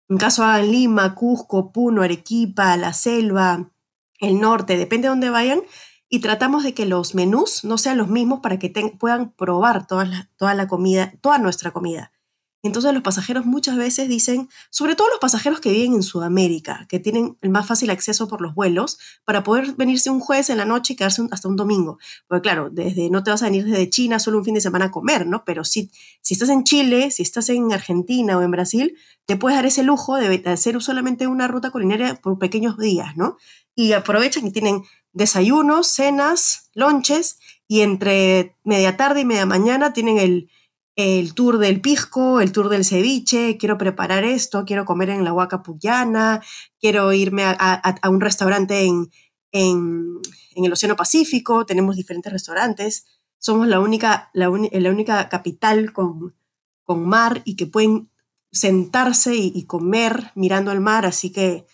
En 0.08 0.18
caso 0.18 0.44
hagan 0.44 0.70
Lima, 0.70 1.14
Cusco, 1.14 1.72
Puno, 1.72 2.02
Arequipa, 2.02 2.76
La 2.76 2.92
Selva, 2.92 3.72
el 4.20 4.40
norte, 4.40 4.76
depende 4.76 5.06
de 5.06 5.10
dónde 5.10 5.30
vayan, 5.30 5.60
y 6.08 6.20
tratamos 6.20 6.62
de 6.62 6.74
que 6.74 6.86
los 6.86 7.14
menús 7.14 7.64
no 7.64 7.76
sean 7.76 7.98
los 7.98 8.08
mismos 8.08 8.40
para 8.40 8.58
que 8.58 8.70
puedan 8.98 9.32
probar 9.32 9.86
toda 9.86 10.30
toda 10.36 10.54
la 10.54 10.66
comida, 10.66 11.12
toda 11.20 11.38
nuestra 11.38 11.72
comida. 11.72 12.12
Entonces 12.62 12.92
los 12.92 13.02
pasajeros 13.02 13.46
muchas 13.46 13.76
veces 13.76 14.08
dicen, 14.08 14.48
sobre 14.70 14.96
todo 14.96 15.08
los 15.08 15.20
pasajeros 15.20 15.60
que 15.60 15.70
viven 15.70 15.94
en 15.94 16.02
Sudamérica, 16.02 16.86
que 16.88 16.98
tienen 16.98 17.38
el 17.40 17.50
más 17.50 17.66
fácil 17.66 17.90
acceso 17.90 18.26
por 18.26 18.40
los 18.40 18.54
vuelos, 18.54 18.98
para 19.24 19.44
poder 19.44 19.74
venirse 19.76 20.10
un 20.10 20.18
jueves 20.18 20.50
en 20.50 20.58
la 20.58 20.64
noche 20.64 20.92
y 20.92 20.96
quedarse 20.96 21.22
hasta 21.30 21.48
un 21.48 21.54
domingo. 21.54 21.98
Porque 22.26 22.42
claro, 22.42 22.68
desde, 22.70 23.10
no 23.10 23.22
te 23.22 23.30
vas 23.30 23.42
a 23.42 23.46
venir 23.46 23.64
desde 23.64 23.88
China 23.90 24.18
solo 24.18 24.38
un 24.38 24.44
fin 24.44 24.54
de 24.54 24.60
semana 24.60 24.86
a 24.86 24.90
comer, 24.90 25.26
¿no? 25.26 25.44
Pero 25.44 25.64
si, 25.64 25.90
si 26.20 26.34
estás 26.34 26.48
en 26.48 26.64
Chile, 26.64 27.12
si 27.12 27.22
estás 27.22 27.48
en 27.48 27.72
Argentina 27.72 28.36
o 28.36 28.42
en 28.42 28.50
Brasil, 28.50 28.96
te 29.26 29.36
puedes 29.36 29.56
dar 29.56 29.66
ese 29.66 29.84
lujo 29.84 30.16
de 30.16 30.42
hacer 30.46 30.82
solamente 30.82 31.28
una 31.28 31.46
ruta 31.46 31.70
culinaria 31.70 32.16
por 32.16 32.38
pequeños 32.38 32.76
días, 32.76 33.16
¿no? 33.16 33.36
Y 33.76 33.92
aprovechan 33.92 34.46
y 34.46 34.50
tienen 34.50 34.82
desayunos, 35.12 35.86
cenas, 35.86 36.70
lonches 36.74 37.38
y 37.68 37.82
entre 37.82 38.56
media 38.64 38.96
tarde 38.96 39.20
y 39.20 39.24
media 39.24 39.46
mañana 39.46 39.92
tienen 39.92 40.18
el, 40.18 40.50
el 40.98 41.32
tour 41.32 41.58
del 41.58 41.80
pisco, 41.80 42.40
el 42.40 42.50
tour 42.50 42.68
del 42.68 42.84
ceviche, 42.84 43.56
quiero 43.56 43.78
preparar 43.78 44.24
esto, 44.24 44.64
quiero 44.64 44.84
comer 44.84 45.10
en 45.10 45.22
la 45.22 45.32
Huaca 45.32 45.62
Puyana, 45.62 46.42
quiero 46.80 47.12
irme 47.12 47.44
a, 47.44 47.92
un 48.10 48.20
restaurante 48.20 48.84
en, 48.84 49.08
en, 49.52 50.20
el 50.56 50.72
Océano 50.72 50.96
Pacífico, 50.96 51.64
tenemos 51.64 51.94
diferentes 51.94 52.32
restaurantes, 52.32 53.06
somos 53.38 53.68
la 53.68 53.78
única, 53.78 54.28
la, 54.34 54.50
la 54.72 54.90
única 54.90 55.28
capital 55.28 55.92
con, 55.92 56.34
con, 56.82 57.08
mar 57.08 57.42
y 57.44 57.54
que 57.54 57.66
pueden 57.66 58.10
sentarse 58.50 59.36
y, 59.36 59.66
comer 59.66 60.32
mirando 60.34 60.72
al 60.72 60.80
mar, 60.80 61.06
así 61.06 61.30
que 61.30 61.64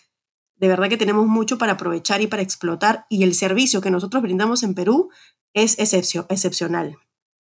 de 0.57 0.67
verdad 0.67 0.87
que 0.87 0.97
tenemos 0.97 1.25
mucho 1.25 1.57
para 1.57 1.71
aprovechar 1.71 2.21
y 2.21 2.27
para 2.27 2.43
explotar 2.43 3.07
y 3.09 3.23
el 3.23 3.33
servicio 3.33 3.81
que 3.81 3.89
nosotros 3.89 4.21
brindamos 4.21 4.61
en 4.61 4.75
Perú 4.75 5.09
es 5.55 5.79
excepcional. 5.79 6.99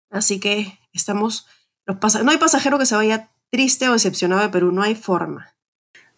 Así 0.09 0.39
que 0.39 0.79
estamos 0.93 1.45
no 2.23 2.31
hay 2.31 2.37
pasajero 2.37 2.77
que 2.77 2.85
se 2.85 2.95
vaya 2.95 3.29
triste 3.49 3.89
o 3.89 3.93
decepcionado 3.93 4.41
de 4.41 4.49
Perú, 4.49 4.71
no 4.71 4.83
hay 4.83 4.95
forma. 4.95 5.53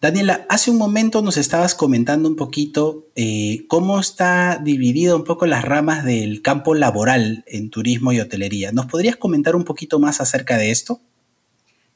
Daniela, 0.02 0.46
hace 0.48 0.72
un 0.72 0.78
momento 0.78 1.22
nos 1.22 1.36
estabas 1.36 1.76
comentando 1.76 2.28
un 2.28 2.34
poquito 2.34 3.06
eh, 3.14 3.64
cómo 3.68 4.00
está 4.00 4.58
dividido 4.58 5.16
un 5.16 5.22
poco 5.22 5.46
las 5.46 5.64
ramas 5.64 6.04
del 6.04 6.42
campo 6.42 6.74
laboral 6.74 7.44
en 7.46 7.70
turismo 7.70 8.12
y 8.12 8.18
hotelería. 8.18 8.72
¿Nos 8.72 8.86
podrías 8.86 9.16
comentar 9.16 9.54
un 9.54 9.62
poquito 9.62 10.00
más 10.00 10.20
acerca 10.20 10.58
de 10.58 10.72
esto? 10.72 11.00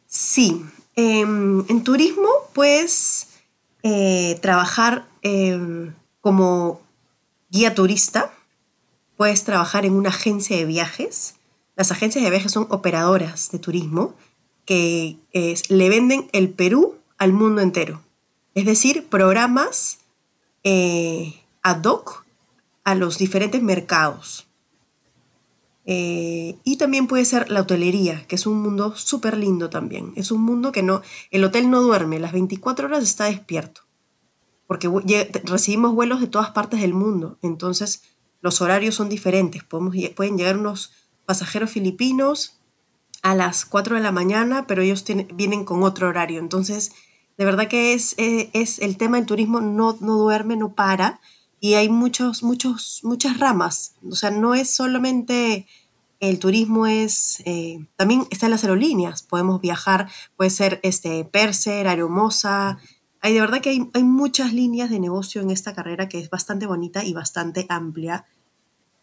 Sí, 0.07 0.63
em, 0.95 1.65
en 1.69 1.83
turismo 1.83 2.29
puedes 2.53 3.27
eh, 3.83 4.39
trabajar 4.41 5.07
em, 5.23 5.93
como 6.21 6.81
guía 7.51 7.75
turista, 7.75 8.33
puedes 9.17 9.43
trabajar 9.43 9.85
en 9.85 9.95
una 9.95 10.11
agencia 10.11 10.57
de 10.57 10.65
viajes, 10.65 11.36
las 11.77 11.93
agencias 11.93 12.25
de 12.25 12.31
viajes 12.31 12.53
son 12.53 12.67
operadoras 12.71 13.51
de 13.51 13.59
turismo 13.59 14.15
que 14.65 15.19
le 15.69 15.89
venden 15.89 16.29
el 16.33 16.51
Perú 16.51 16.97
al 17.19 17.33
mundo 17.33 17.61
entero. 17.63 18.03
Es 18.55 18.65
decir, 18.65 19.07
programas 19.07 19.99
eh, 20.65 21.43
ad 21.63 21.85
hoc 21.85 22.25
a 22.85 22.95
los 22.95 23.19
diferentes 23.19 23.63
mercados. 23.63 24.47
Eh, 25.85 26.57
y 26.65 26.77
también 26.77 27.07
puede 27.07 27.25
ser 27.25 27.51
la 27.51 27.61
hotelería, 27.61 28.27
que 28.27 28.35
es 28.35 28.47
un 28.47 28.61
mundo 28.61 28.97
súper 28.97 29.37
lindo 29.37 29.71
también. 29.71 30.13
Es 30.17 30.33
un 30.33 30.43
mundo 30.43 30.73
que 30.73 30.83
no, 30.83 31.03
el 31.31 31.45
hotel 31.45 31.71
no 31.71 31.83
duerme, 31.83 32.19
las 32.19 32.33
24 32.33 32.87
horas 32.87 33.05
está 33.05 33.27
despierto, 33.27 33.83
porque 34.67 34.89
recibimos 35.45 35.95
vuelos 35.95 36.21
de 36.21 36.27
todas 36.27 36.51
partes 36.51 36.81
del 36.81 36.95
mundo, 36.95 37.39
entonces 37.43 38.03
los 38.41 38.61
horarios 38.61 38.97
son 38.97 39.09
diferentes. 39.09 39.63
Podemos, 39.63 39.95
pueden 40.17 40.37
llegar 40.37 40.59
unos 40.59 40.93
pasajeros 41.27 41.71
filipinos 41.71 42.59
a 43.23 43.35
las 43.35 43.65
4 43.65 43.97
de 43.97 44.03
la 44.03 44.13
mañana, 44.13 44.67
pero 44.67 44.83
ellos 44.83 45.05
vienen 45.35 45.65
con 45.65 45.83
otro 45.83 46.09
horario. 46.09 46.39
Entonces, 46.39 46.93
de 47.37 47.45
verdad 47.45 47.69
que 47.69 47.93
es, 47.93 48.15
eh, 48.19 48.51
es, 48.53 48.79
el 48.79 48.97
tema 48.97 49.17
del 49.19 49.27
turismo 49.27 49.61
no, 49.61 49.97
no 50.01 50.17
duerme, 50.17 50.57
no 50.57 50.75
para, 50.75 51.21
y 51.61 51.75
hay 51.75 51.89
muchos, 51.89 52.43
muchos, 52.43 53.01
muchas 53.03 53.39
ramas. 53.39 53.95
O 54.09 54.15
sea, 54.15 54.31
no 54.31 54.55
es 54.55 54.71
solamente 54.75 55.67
el 56.21 56.39
turismo, 56.39 56.87
es 56.87 57.43
eh, 57.45 57.87
también 57.97 58.27
están 58.31 58.51
las 58.51 58.63
aerolíneas. 58.65 59.23
Podemos 59.23 59.61
viajar, 59.61 60.09
puede 60.37 60.51
ser 60.51 60.81
este, 60.83 61.25
Perser, 61.25 61.89
Aeromosa. 61.89 62.79
Hay 63.21 63.35
de 63.35 63.41
verdad 63.41 63.61
que 63.61 63.71
hay, 63.71 63.91
hay 63.93 64.05
muchas 64.05 64.53
líneas 64.53 64.89
de 64.91 65.01
negocio 65.01 65.43
en 65.43 65.51
esta 65.51 65.75
carrera 65.75 66.09
que 66.09 66.21
es 66.21 66.31
bastante 66.31 66.67
bonita 66.67 67.05
y 67.05 67.13
bastante 67.13 67.67
amplia 67.69 68.25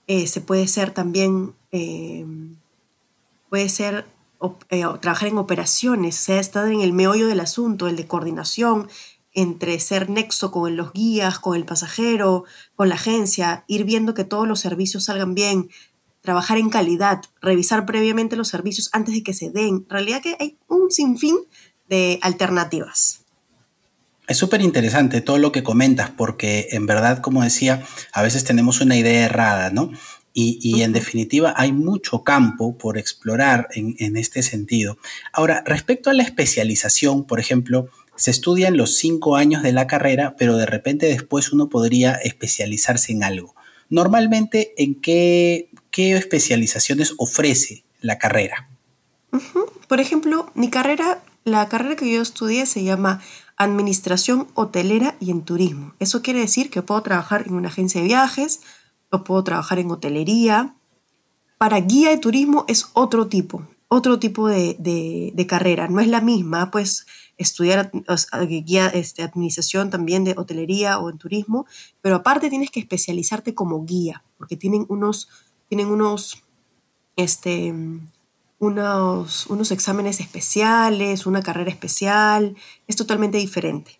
eh, 0.08 0.28
se 0.28 0.42
puede 0.42 0.68
ser 0.68 0.92
también, 0.92 1.54
eh, 1.72 2.26
puede 3.50 3.70
ser 3.70 4.06
eh, 4.70 4.84
trabajar 5.00 5.30
en 5.30 5.38
operaciones, 5.38 6.16
sea, 6.16 6.40
estar 6.40 6.70
en 6.72 6.82
el 6.82 6.94
meollo 6.94 7.28
del 7.28 7.40
asunto, 7.40 7.88
el 7.88 7.96
de 7.96 8.08
coordinación 8.08 8.90
entre 9.34 9.80
ser 9.80 10.10
nexo 10.10 10.52
con 10.52 10.76
los 10.76 10.94
guías, 10.94 11.40
con 11.40 11.56
el 11.56 11.66
pasajero, 11.66 12.46
con 12.76 12.90
la 12.90 12.96
agencia, 12.96 13.64
ir 13.68 13.84
viendo 13.84 14.14
que 14.14 14.26
todos 14.26 14.48
los 14.48 14.60
servicios 14.60 15.06
salgan 15.06 15.34
bien, 15.34 15.70
trabajar 16.22 16.58
en 16.58 16.70
calidad, 16.70 17.22
revisar 17.42 17.86
previamente 17.86 18.36
los 18.36 18.48
servicios 18.48 18.90
antes 18.94 19.16
de 19.16 19.24
que 19.24 19.34
se 19.34 19.50
den. 19.50 19.86
En 19.86 19.90
realidad 19.90 20.22
que 20.22 20.38
hay 20.40 20.58
un 20.68 20.92
sinfín 20.92 21.38
de 21.90 22.20
alternativas. 22.22 23.23
Es 24.28 24.38
súper 24.38 24.62
interesante 24.62 25.22
todo 25.22 25.38
lo 25.38 25.52
que 25.52 25.64
comentas, 25.64 26.10
porque 26.10 26.70
en 26.72 26.86
verdad, 26.86 27.20
como 27.20 27.44
decía, 27.44 27.84
a 28.14 28.22
veces 28.22 28.44
tenemos 28.44 28.80
una 28.82 28.96
idea 28.96 29.26
errada, 29.26 29.70
¿no? 29.70 29.92
Y, 30.36 30.82
en 30.82 30.94
definitiva 30.94 31.54
hay 31.56 31.72
mucho 31.72 32.24
campo 32.24 32.76
por 32.76 32.98
explorar 32.98 33.68
en, 33.76 33.96
en, 34.00 34.18
este 34.18 34.42
sentido. 34.42 34.98
Ahora, 35.32 35.64
respecto 35.64 36.10
a 36.10 36.14
la 36.14 36.24
especialización, 36.24 37.26
por 37.26 37.40
ejemplo, 37.40 37.88
se 38.16 38.32
estudian 38.32 38.76
los 38.76 38.98
cinco 38.98 39.36
años 39.36 39.62
de 39.62 39.74
la 39.74 39.86
carrera, 39.86 40.36
pero 40.36 40.58
de 40.58 40.66
repente 40.66 41.06
después 41.06 41.52
uno 41.54 41.70
podría 41.70 42.14
especializarse 42.14 43.12
en 43.12 43.24
algo. 43.24 43.56
Normalmente, 43.90 44.74
¿en 44.78 45.00
qué, 45.00 45.70
qué 45.92 46.14
especializaciones 46.18 47.14
ofrece 47.18 47.84
la 48.02 48.18
carrera? 48.18 48.70
Por 49.88 50.00
ejemplo, 50.00 50.52
mi 50.56 50.70
carrera, 50.70 51.24
la 51.44 51.68
carrera 51.70 51.96
que 51.96 52.12
yo 52.12 52.22
estudié 52.22 52.66
se 52.66 52.84
llama 52.84 53.22
administración 53.58 54.48
hotelera 54.54 55.16
y 55.20 55.32
en 55.32 55.44
turismo. 55.44 55.94
Eso 56.00 56.22
quiere 56.22 56.40
decir 56.40 56.70
que 56.70 56.82
puedo 56.82 57.02
trabajar 57.02 57.46
en 57.48 57.56
una 57.56 57.70
agencia 57.70 58.02
de 58.02 58.08
viajes 58.08 58.62
o 59.10 59.24
puedo 59.24 59.44
trabajar 59.44 59.80
en 59.80 59.92
hotelería. 59.92 60.76
Para 61.58 61.80
guía 61.80 62.10
de 62.10 62.18
turismo 62.18 62.66
es 62.68 62.88
otro 62.94 63.28
tipo, 63.28 63.64
otro 63.96 64.18
tipo 64.18 64.48
de, 64.48 65.46
carrera, 65.48 65.88
no 65.88 66.02
es 66.02 66.08
la 66.08 66.20
misma, 66.20 66.72
pues 66.72 67.06
estudiar 67.38 67.92
guía, 68.48 68.88
este, 68.88 69.22
administración 69.22 69.90
también 69.90 70.24
de 70.24 70.34
hotelería 70.36 70.98
o 71.00 71.10
en 71.10 71.18
turismo, 71.18 71.66
pero 72.02 72.16
aparte 72.16 72.50
tienes 72.50 72.72
que 72.72 72.80
especializarte 72.80 73.54
como 73.54 73.86
guía, 73.86 74.24
porque 74.38 74.58
tienen 74.58 74.86
unos, 74.90 75.30
tienen 75.70 75.88
unos, 75.88 76.44
este, 77.16 77.74
unos, 78.64 79.48
unos 79.48 79.72
exámenes 79.72 80.20
especiales, 80.20 81.26
una 81.26 81.42
carrera 81.42 81.70
especial, 81.70 82.56
es 82.88 82.96
totalmente 82.96 83.38
diferente. 83.38 84.00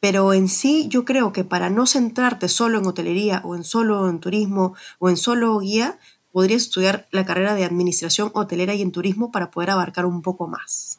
Pero 0.00 0.32
en 0.34 0.48
sí 0.48 0.86
yo 0.88 1.04
creo 1.04 1.32
que 1.32 1.42
para 1.42 1.70
no 1.70 1.86
centrarte 1.86 2.48
solo 2.48 2.78
en 2.78 2.86
hotelería 2.86 3.40
o 3.44 3.56
en 3.56 3.64
solo 3.64 4.08
en 4.08 4.20
turismo 4.20 4.74
o 4.98 5.08
en 5.08 5.16
solo 5.16 5.58
guía, 5.58 5.98
podrías 6.30 6.62
estudiar 6.62 7.08
la 7.10 7.24
carrera 7.24 7.54
de 7.54 7.64
administración 7.64 8.30
hotelera 8.34 8.74
y 8.74 8.82
en 8.82 8.92
turismo 8.92 9.32
para 9.32 9.50
poder 9.50 9.70
abarcar 9.70 10.04
un 10.04 10.22
poco 10.22 10.46
más. 10.46 10.97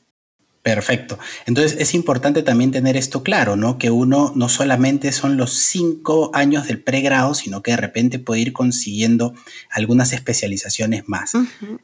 Perfecto. 0.75 1.17
Entonces 1.47 1.77
es 1.79 1.95
importante 1.95 2.43
también 2.43 2.69
tener 2.69 2.95
esto 2.95 3.23
claro, 3.23 3.55
¿no? 3.55 3.79
Que 3.79 3.89
uno 3.89 4.31
no 4.35 4.49
solamente 4.49 5.11
son 5.11 5.35
los 5.35 5.53
cinco 5.53 6.29
años 6.35 6.67
del 6.67 6.83
pregrado, 6.83 7.33
sino 7.33 7.63
que 7.63 7.71
de 7.71 7.77
repente 7.77 8.19
puede 8.19 8.41
ir 8.41 8.53
consiguiendo 8.53 9.33
algunas 9.71 10.13
especializaciones 10.13 11.05
más. 11.07 11.31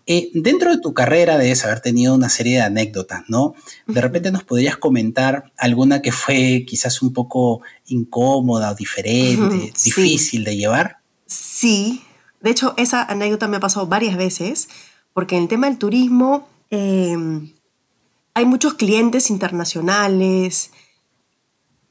Eh, 0.05 0.29
dentro 0.35 0.69
de 0.69 0.79
tu 0.79 0.93
carrera 0.93 1.39
debes 1.39 1.65
haber 1.65 1.79
tenido 1.79 2.13
una 2.13 2.29
serie 2.29 2.57
de 2.57 2.61
anécdotas, 2.61 3.23
¿no? 3.27 3.55
De 3.87 4.01
repente 4.01 4.31
nos 4.31 4.43
podrías 4.43 4.77
comentar 4.77 5.51
alguna 5.57 6.03
que 6.03 6.11
fue 6.11 6.63
quizás 6.67 7.01
un 7.01 7.11
poco 7.11 7.61
incómoda 7.87 8.69
o 8.69 8.75
diferente, 8.75 9.73
difícil 9.83 10.43
de 10.43 10.57
llevar. 10.57 10.99
Sí, 11.25 12.03
de 12.39 12.51
hecho 12.51 12.75
esa 12.77 13.01
anécdota 13.03 13.47
me 13.47 13.57
ha 13.57 13.61
pasado 13.61 13.87
varias 13.87 14.15
veces, 14.15 14.69
porque 15.11 15.37
en 15.37 15.43
el 15.43 15.49
tema 15.49 15.67
del 15.67 15.79
turismo... 15.79 16.47
Em, 16.69 17.54
hay 18.35 18.45
muchos 18.45 18.73
clientes 18.73 19.29
internacionales, 19.31 20.71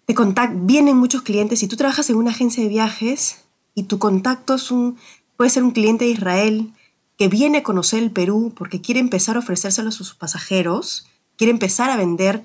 te 0.06 0.14
vienen 0.52 0.96
muchos 0.96 1.22
clientes. 1.22 1.58
Si 1.58 1.68
tú 1.68 1.76
trabajas 1.76 2.10
en 2.10 2.16
una 2.16 2.30
agencia 2.30 2.62
de 2.62 2.68
viajes 2.68 3.38
y 3.74 3.84
tu 3.84 3.98
contacto 3.98 4.54
es 4.54 4.70
un, 4.70 4.98
puede 5.36 5.50
ser 5.50 5.64
un 5.64 5.70
cliente 5.70 6.04
de 6.04 6.10
Israel 6.10 6.72
que 7.16 7.28
viene 7.28 7.58
a 7.58 7.62
conocer 7.62 8.02
el 8.02 8.10
Perú 8.10 8.52
porque 8.54 8.82
quiere 8.82 9.00
empezar 9.00 9.36
a 9.36 9.38
ofrecérselo 9.38 9.88
a 9.88 9.92
sus 9.92 10.14
pasajeros, 10.14 11.06
quiere 11.36 11.50
empezar 11.50 11.88
a 11.88 11.96
vender, 11.96 12.44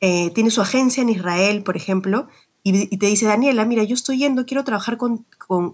eh, 0.00 0.30
tiene 0.34 0.50
su 0.50 0.60
agencia 0.60 1.02
en 1.02 1.08
Israel, 1.08 1.62
por 1.62 1.76
ejemplo, 1.76 2.28
y, 2.64 2.96
te 2.96 3.06
dice, 3.06 3.26
Daniela, 3.26 3.64
mira, 3.64 3.82
yo 3.82 3.94
estoy 3.94 4.18
yendo, 4.18 4.46
quiero 4.46 4.62
trabajar 4.62 4.96
con, 4.96 5.26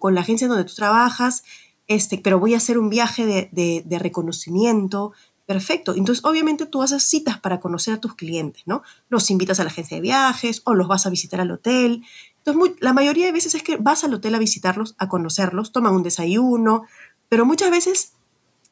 la 0.02 0.20
agencia 0.22 0.48
donde 0.48 0.64
tú 0.64 0.74
trabajas, 0.74 1.44
este, 1.86 2.16
pero 2.16 2.38
voy 2.38 2.54
a 2.54 2.58
hacer 2.58 2.78
un 2.78 2.88
viaje 2.88 3.26
de, 3.26 3.82
de 3.84 3.98
reconocimiento, 3.98 5.12
Perfecto. 5.48 5.94
Entonces, 5.96 6.22
obviamente 6.26 6.66
tú 6.66 6.82
haces 6.82 7.02
citas 7.02 7.40
para 7.40 7.58
conocer 7.58 7.94
a 7.94 8.00
tus 8.02 8.14
clientes, 8.14 8.64
¿no? 8.66 8.82
Los 9.08 9.30
invitas 9.30 9.58
a 9.58 9.64
la 9.64 9.70
agencia 9.70 9.94
de 9.96 10.02
viajes 10.02 10.60
o 10.66 10.74
los 10.74 10.88
vas 10.88 11.06
a 11.06 11.10
visitar 11.10 11.40
al 11.40 11.50
hotel. 11.50 12.04
Entonces, 12.44 12.76
la 12.80 12.92
mayoría 12.92 13.24
de 13.24 13.32
veces 13.32 13.54
es 13.54 13.62
que 13.62 13.78
vas 13.78 14.04
al 14.04 14.12
hotel 14.12 14.34
a 14.34 14.38
visitarlos, 14.38 14.94
a 14.98 15.08
conocerlos, 15.08 15.72
toman 15.72 15.94
un 15.94 16.02
desayuno, 16.02 16.82
pero 17.30 17.46
muchas 17.46 17.70
veces 17.70 18.12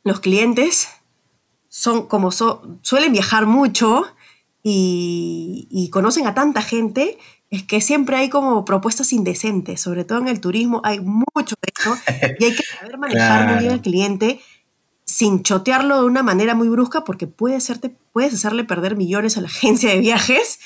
los 0.04 0.20
clientes 0.20 0.88
son 1.70 2.08
como 2.08 2.30
suelen 2.30 3.12
viajar 3.14 3.46
mucho 3.46 4.04
y, 4.62 5.88
conocen 5.90 6.26
a 6.26 6.34
tanta 6.34 6.60
gente 6.60 7.16
es 7.48 7.62
que 7.62 7.80
siempre 7.80 8.16
hay 8.16 8.28
como 8.28 8.66
propuestas 8.66 9.14
indecentes, 9.14 9.80
sobre 9.80 10.04
todo 10.04 10.18
en 10.18 10.28
el 10.28 10.42
turismo 10.42 10.82
hay 10.84 11.00
mucho 11.00 11.54
de 11.62 11.72
eso 11.74 11.96
y 12.38 12.44
hay 12.44 12.54
que 12.54 12.64
saber 12.64 12.98
manejar 12.98 13.48
muy 13.48 13.60
bien 13.60 13.72
al 13.72 13.80
cliente 13.80 14.40
sin 15.16 15.42
chotearlo 15.42 16.00
de 16.00 16.04
una 16.04 16.22
manera 16.22 16.54
muy 16.54 16.68
brusca 16.68 17.02
porque 17.02 17.26
puede 17.26 17.56
hacerte, 17.56 17.96
puedes 18.12 18.34
hacerle 18.34 18.64
perder 18.64 18.96
millones 18.96 19.38
a 19.38 19.40
la 19.40 19.46
agencia 19.54 19.90
de 19.90 19.98
viajes 19.98 20.58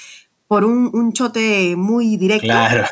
por 0.48 0.64
un, 0.64 1.12
chote 1.12 1.76
muy 1.76 2.16
directo. 2.16 2.46
Claro. 2.46 2.84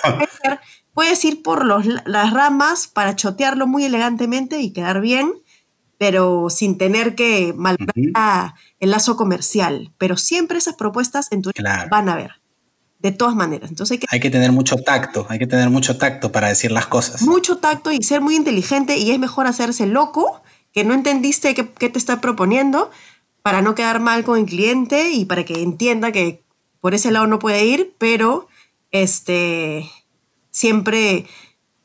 Puedes 0.95 1.25
ir 1.25 1.43
por 1.43 1.65
las 1.65 2.33
ramas 2.33 2.87
para 2.87 3.17
chotearlo 3.17 3.67
muy 3.67 3.85
elegantemente 3.85 4.61
y 4.61 4.73
quedar 4.73 5.01
bien, 5.01 5.33
pero 5.97 6.49
sin 6.51 6.79
tener 6.79 7.17
que 7.17 7.53
maltratar 7.57 8.55
el 8.79 8.91
lazo 8.93 9.17
comercial. 9.17 9.93
Pero 9.99 10.17
siempre 10.17 10.59
esas 10.59 10.75
propuestas 10.75 11.33
en 11.33 11.43
tu 11.43 11.51
van 11.91 12.09
a 12.09 12.15
ver 12.15 12.33
de 13.01 13.11
todas 13.11 13.35
maneras. 13.35 13.71
Entonces 13.71 13.97
hay 13.97 13.99
que, 13.99 14.07
hay 14.11 14.21
que 14.21 14.31
tener 14.31 14.53
mucho 14.53 14.77
tacto, 14.77 15.27
hay 15.29 15.41
que 15.41 15.47
tener 15.47 15.71
mucho 15.71 15.99
tacto 15.99 16.31
para 16.31 16.49
decir 16.49 16.71
las 16.71 16.87
cosas. 16.87 17.23
Mucho 17.23 17.59
tacto 17.59 17.91
y 17.91 18.03
ser 18.03 18.21
muy 18.21 18.37
inteligente 18.37 18.99
y 18.99 19.11
es 19.11 19.19
mejor 19.19 19.47
hacerse 19.49 19.87
loco, 19.87 20.43
que 20.73 20.85
no 20.85 20.95
entendiste 20.95 21.55
qué, 21.55 21.65
te 21.65 21.99
está 21.99 22.21
proponiendo, 22.21 22.91
para 23.43 23.63
no 23.63 23.75
quedar 23.75 24.01
mal 24.01 24.25
con 24.25 24.39
el 24.39 24.47
cliente 24.47 25.11
y 25.11 25.25
para 25.25 25.45
que 25.45 25.63
entienda 25.63 26.13
que 26.13 26.43
por 26.81 26.95
ese 26.95 27.11
lado 27.11 27.27
no 27.27 27.39
puede 27.39 27.65
ir, 27.65 27.95
pero 27.99 28.49
este, 28.91 29.89
siempre 30.51 31.27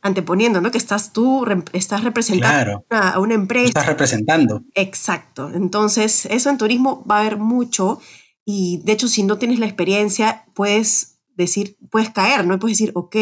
anteponiendo, 0.02 0.60
¿no? 0.60 0.72
Que 0.72 0.78
estás 0.78 1.14
tú, 1.14 1.46
estás 1.72 2.04
representando 2.04 2.84
a, 2.90 3.20
una 3.20 3.36
empresa. 3.36 3.68
Estás 3.70 3.86
representando. 3.86 4.62
Exacto. 4.76 5.50
Entonces, 5.54 6.26
eso 6.26 6.50
en 6.50 6.58
turismo 6.58 7.06
va 7.10 7.18
a 7.18 7.22
haber 7.22 7.38
mucho 7.38 8.02
y 8.46 8.82
de 8.84 8.94
hecho, 8.94 9.08
si 9.08 9.24
no 9.24 9.38
tienes 9.38 9.60
la 9.60 9.66
experiencia, 9.66 10.46
puedes 10.54 11.20
decir, 11.36 11.78
puedes 11.90 12.10
caer, 12.10 12.46
¿no? 12.46 12.60
Puedes 12.60 12.78
decir, 12.78 12.92
ok, 12.96 13.16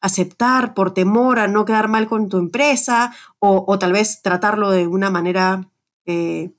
aceptar 0.00 0.74
por 0.74 0.94
temor 0.94 1.38
a 1.38 1.48
no 1.48 1.64
quedar 1.64 1.88
mal 1.88 2.08
con 2.08 2.28
tu 2.28 2.38
empresa 2.38 3.14
o, 3.38 3.78
tal 3.78 3.92
vez 3.92 4.22
tratarlo 4.22 4.70
de 4.70 4.86
una 4.86 5.10
manera 5.10 5.68
eh, 6.06 6.50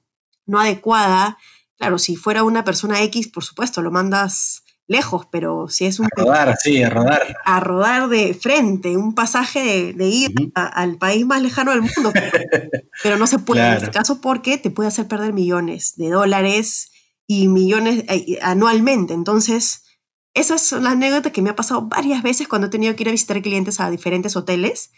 no 0.45 0.59
adecuada. 0.59 1.37
Claro, 1.77 1.97
si 1.97 2.15
fuera 2.15 2.43
una 2.43 2.63
persona 2.63 3.01
X, 3.01 3.27
por 3.27 3.43
supuesto, 3.43 3.81
lo 3.81 3.91
mandas 3.91 4.63
lejos, 4.91 5.25
pero 5.31 5.67
si 5.69 5.85
es 5.85 5.99
un... 5.99 6.05
A 6.05 6.21
rodar, 6.21 6.55
sí, 6.61 6.83
a 6.83 6.89
rodar. 6.89 7.37
A 7.45 7.59
rodar 7.59 8.09
de 8.09 8.33
frente, 8.33 8.97
un 8.97 9.15
pasaje 9.15 9.93
de, 9.93 10.07
ir 10.07 10.33
al 10.53 10.97
país 10.97 11.25
más 11.25 11.41
lejano 11.41 11.71
del 11.71 11.81
mundo. 11.81 12.11
pero 13.03 13.17
no 13.17 13.25
se 13.25 13.39
puede 13.39 13.65
en 13.65 13.73
este 13.77 13.89
caso 13.89 14.21
porque 14.21 14.57
te 14.57 14.69
puede 14.69 14.89
hacer 14.89 15.07
perder 15.07 15.33
millones 15.33 15.93
de 15.95 16.09
dólares 16.09 16.91
y 17.25 17.47
millones 17.47 18.03
eh, 18.09 18.37
anualmente. 18.41 19.13
Entonces, 19.13 19.85
esa 20.33 20.55
es 20.55 20.71
la 20.71 20.91
anécdota 20.91 21.31
que 21.31 21.41
me 21.41 21.49
ha 21.49 21.55
pasado 21.55 21.81
varias 21.81 22.23
veces 22.23 22.47
cuando 22.47 22.67
he 22.67 22.69
tenido 22.69 22.95
que 22.95 23.03
ir 23.03 23.09
a 23.09 23.11
visitar 23.11 23.41
clientes 23.41 23.79
a 23.79 23.89
diferentes 23.89 24.35
hoteles. 24.35 24.91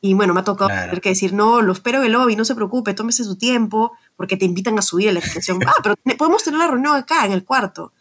Y 0.00 0.14
bueno, 0.14 0.34
me 0.34 0.40
ha 0.40 0.44
tocado 0.44 0.68
tener 0.68 1.00
que 1.00 1.10
decir, 1.10 1.32
no, 1.32 1.62
lo 1.62 1.72
espero 1.72 1.98
en 1.98 2.06
el 2.06 2.12
lobby, 2.12 2.34
no 2.34 2.44
se 2.44 2.56
preocupe, 2.56 2.92
tómese 2.92 3.22
su 3.22 3.38
tiempo, 3.38 3.92
porque 4.16 4.36
te 4.36 4.44
invitan 4.44 4.76
a 4.76 4.82
subir 4.82 5.08
a 5.08 5.12
la 5.12 5.20
habitación. 5.20 5.60
ah, 5.66 5.74
pero 5.82 5.94
podemos 6.18 6.42
tener 6.42 6.58
la 6.58 6.66
reunión 6.66 6.96
acá, 6.96 7.24
en 7.24 7.32
el 7.32 7.44
cuarto. 7.44 7.92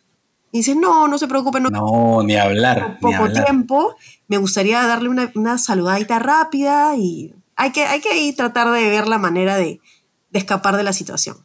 Y 0.52 0.60
dice, 0.60 0.76
no, 0.76 1.08
no 1.08 1.20
se 1.20 1.28
preocupe, 1.28 1.60
no. 1.60 1.70
No, 1.70 2.24
ni 2.24 2.36
hablar. 2.36 2.98
Poco 3.00 3.32
tiempo, 3.32 3.96
me 4.28 4.38
gustaría 4.38 4.86
darle 4.86 5.10
una, 5.10 5.32
una, 5.36 5.60
saludadita 5.60 6.18
rápida 6.18 6.96
y 6.98 7.36
hay 7.56 7.72
que, 7.72 7.86
hay 7.86 8.02
que 8.02 8.34
tratar 8.36 8.72
de 8.72 8.90
ver 8.90 9.08
la 9.08 9.20
manera 9.20 9.56
de, 9.56 9.80
de 10.32 10.40
escapar 10.40 10.76
de 10.78 10.84
la 10.84 10.94
situación. 10.94 11.38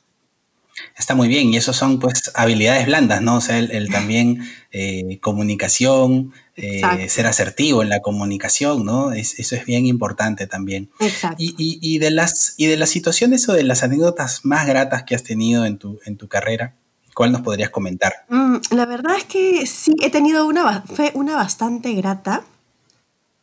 Está 0.97 1.15
muy 1.15 1.29
bien, 1.29 1.53
y 1.53 1.57
eso 1.57 1.73
son 1.73 1.99
pues 1.99 2.31
habilidades 2.35 2.87
blandas, 2.87 3.23
¿no? 3.23 3.37
O 3.37 3.41
sea, 3.41 3.59
el, 3.59 3.91
también 3.91 4.43
eh, 4.73 5.19
comunicación, 5.21 6.33
eh, 6.57 7.09
ser 7.09 7.27
asertivo 7.27 7.83
en 7.83 7.91
la 7.91 8.01
comunicación, 8.01 8.85
¿no? 8.85 9.13
eso 9.13 9.57
es 9.57 9.65
bien 9.67 9.87
importante 9.87 10.47
también. 10.47 10.91
Exacto. 11.01 11.37
Y, 11.39 11.99
de 11.99 12.11
las, 12.11 12.55
y 12.57 12.67
de 12.67 12.77
las 12.79 12.89
situaciones 12.89 13.49
o 13.49 13.53
de 13.53 13.63
las 13.63 13.83
anécdotas 13.83 14.45
más 14.45 14.67
gratas 14.67 15.03
que 15.05 15.15
has 15.15 15.23
tenido 15.23 15.67
en 15.67 15.77
tu, 15.79 16.01
en 16.07 16.17
tu 16.17 16.29
carrera, 16.29 16.75
¿cuál 17.15 17.33
nos 17.33 17.43
podrías 17.43 17.71
comentar? 17.71 18.25
Mm, 18.29 18.57
la 18.71 18.87
verdad 18.87 19.17
es 19.19 19.25
que 19.25 19.67
sí, 19.67 19.95
he 20.03 20.11
tenido 20.11 20.47
una, 20.47 20.83
fue 20.83 21.11
una 21.15 21.37
bastante 21.37 21.93
grata, 21.93 22.45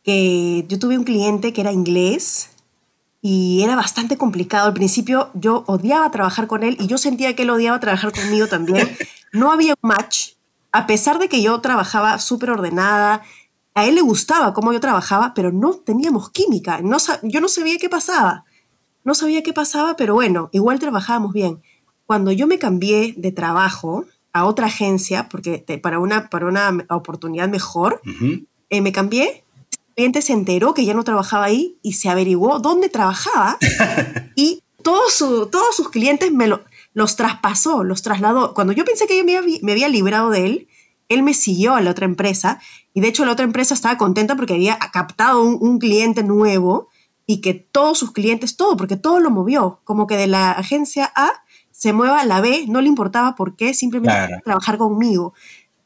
que 0.02 0.64
yo 0.68 0.78
tuve 0.78 0.98
un 0.98 1.04
cliente 1.04 1.52
que 1.52 1.60
era 1.60 1.72
inglés, 1.72 2.50
y 3.26 3.62
era 3.62 3.74
bastante 3.74 4.18
complicado. 4.18 4.66
Al 4.66 4.74
principio 4.74 5.30
yo 5.32 5.64
odiaba 5.66 6.10
trabajar 6.10 6.46
con 6.46 6.62
él 6.62 6.76
y 6.78 6.88
yo 6.88 6.98
sentía 6.98 7.34
que 7.34 7.44
él 7.44 7.50
odiaba 7.50 7.80
trabajar 7.80 8.12
conmigo 8.12 8.46
también. 8.46 8.96
No 9.32 9.50
había 9.50 9.72
un 9.72 9.88
match, 9.88 10.34
a 10.70 10.86
pesar 10.86 11.18
de 11.18 11.28
que 11.28 11.42
yo 11.42 11.60
trabajaba 11.60 12.20
súper 12.20 12.50
ordenada. 12.50 13.22
A 13.74 13.84
él 13.84 13.96
le 13.96 14.00
gustaba 14.00 14.54
cómo 14.54 14.72
yo 14.72 14.78
trabajaba, 14.78 15.34
pero 15.34 15.50
no 15.50 15.74
teníamos 15.74 16.30
química. 16.30 16.80
No, 16.82 16.98
yo 17.24 17.40
no 17.40 17.48
sabía 17.48 17.76
qué 17.78 17.88
pasaba. 17.88 18.44
No 19.02 19.12
sabía 19.16 19.42
qué 19.42 19.52
pasaba, 19.52 19.96
pero 19.96 20.14
bueno, 20.14 20.50
igual 20.52 20.78
trabajábamos 20.78 21.32
bien. 21.32 21.60
Cuando 22.06 22.30
yo 22.30 22.46
me 22.46 22.60
cambié 22.60 23.14
de 23.16 23.32
trabajo 23.32 24.04
a 24.32 24.44
otra 24.44 24.66
agencia, 24.66 25.28
porque 25.28 25.64
para 25.82 25.98
una, 25.98 26.30
para 26.30 26.46
una 26.46 26.86
oportunidad 26.88 27.48
mejor, 27.48 28.00
eh, 28.70 28.80
me 28.80 28.92
cambié 28.92 29.43
cliente 29.94 30.22
se 30.22 30.32
enteró 30.32 30.74
que 30.74 30.84
ya 30.84 30.94
no 30.94 31.04
trabajaba 31.04 31.46
ahí 31.46 31.78
y 31.82 31.94
se 31.94 32.08
averiguó 32.08 32.58
dónde 32.58 32.88
trabajaba 32.88 33.58
y 34.36 34.62
todos, 34.82 35.18
todos 35.18 35.76
sus 35.76 35.90
clientes 35.90 36.30
me 36.30 36.48
los 36.92 37.16
traspasó, 37.16 37.84
los 37.84 38.02
trasladó. 38.02 38.54
Cuando 38.54 38.72
yo 38.72 38.84
pensé 38.84 39.06
que 39.06 39.16
yo 39.16 39.24
me 39.24 39.36
había, 39.36 39.58
me 39.62 39.72
había 39.72 39.88
librado 39.88 40.30
de 40.30 40.44
él, 40.46 40.68
él 41.08 41.22
me 41.22 41.34
siguió 41.34 41.74
a 41.74 41.80
la 41.80 41.90
otra 41.90 42.04
empresa 42.04 42.60
y 42.92 43.00
de 43.00 43.08
hecho 43.08 43.24
la 43.24 43.32
otra 43.32 43.44
empresa 43.44 43.74
estaba 43.74 43.98
contenta 43.98 44.36
porque 44.36 44.54
había 44.54 44.78
captado 44.78 45.42
un, 45.42 45.78
cliente 45.78 46.22
nuevo 46.22 46.88
y 47.26 47.40
que 47.40 47.54
todos 47.54 47.98
sus 47.98 48.12
clientes, 48.12 48.56
todo, 48.56 48.76
porque 48.76 48.96
todo 48.96 49.20
lo 49.20 49.30
movió, 49.30 49.80
como 49.84 50.06
que 50.06 50.16
de 50.16 50.26
la 50.26 50.52
agencia 50.52 51.10
A 51.14 51.30
se 51.70 51.92
mueva 51.92 52.20
a 52.20 52.24
la 52.24 52.40
B, 52.40 52.66
no 52.68 52.80
le 52.80 52.88
importaba 52.88 53.34
por 53.34 53.56
qué, 53.56 53.74
simplemente 53.74 54.40
trabajar 54.44 54.78
conmigo. 54.78 55.34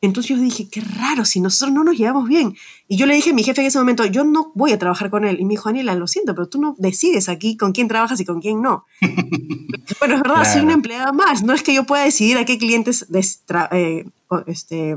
Entonces 0.01 0.37
yo 0.37 0.43
dije, 0.43 0.69
qué 0.69 0.81
raro, 0.81 1.25
si 1.25 1.41
nosotros 1.41 1.75
no 1.75 1.83
nos 1.83 1.97
llevamos 1.97 2.29
bien. 2.29 2.57
Y 2.87 2.97
yo 2.97 3.07
le 3.07 3.15
dije 3.15 3.31
a 3.31 3.35
mi 3.35 3.43
jefe 3.43 3.61
en 3.63 3.67
ese 3.67 3.79
momento, 3.79 4.05
yo 4.07 4.25
no 4.25 4.53
voy 4.55 4.73
a 4.73 4.79
trabajar 4.79 5.11
con 5.11 5.25
él. 5.25 5.41
Y 5.41 5.45
me 5.45 5.51
dijo, 5.51 5.69
Daniela, 5.69 5.95
lo 5.95 6.07
siento, 6.07 6.35
pero 6.35 6.49
tú 6.49 6.61
no 6.61 6.77
decides 6.79 7.29
aquí 7.29 7.57
con 7.57 7.73
quién 7.73 7.89
trabajas 7.89 8.21
y 8.21 8.25
con 8.25 8.41
quién 8.41 8.63
no. 8.63 8.85
bueno, 10.01 10.15
es 10.15 10.23
verdad, 10.23 10.53
soy 10.53 10.63
una 10.63 10.75
empleada 10.75 11.13
más. 11.13 11.43
No 11.43 11.53
es 11.53 11.63
que 11.63 11.75
yo 11.75 11.85
pueda 11.85 12.05
decidir 12.05 12.39
a 12.39 12.45
qué 12.45 12.59
clientes 12.59 13.07
eh, 13.73 14.05
este, 14.47 14.97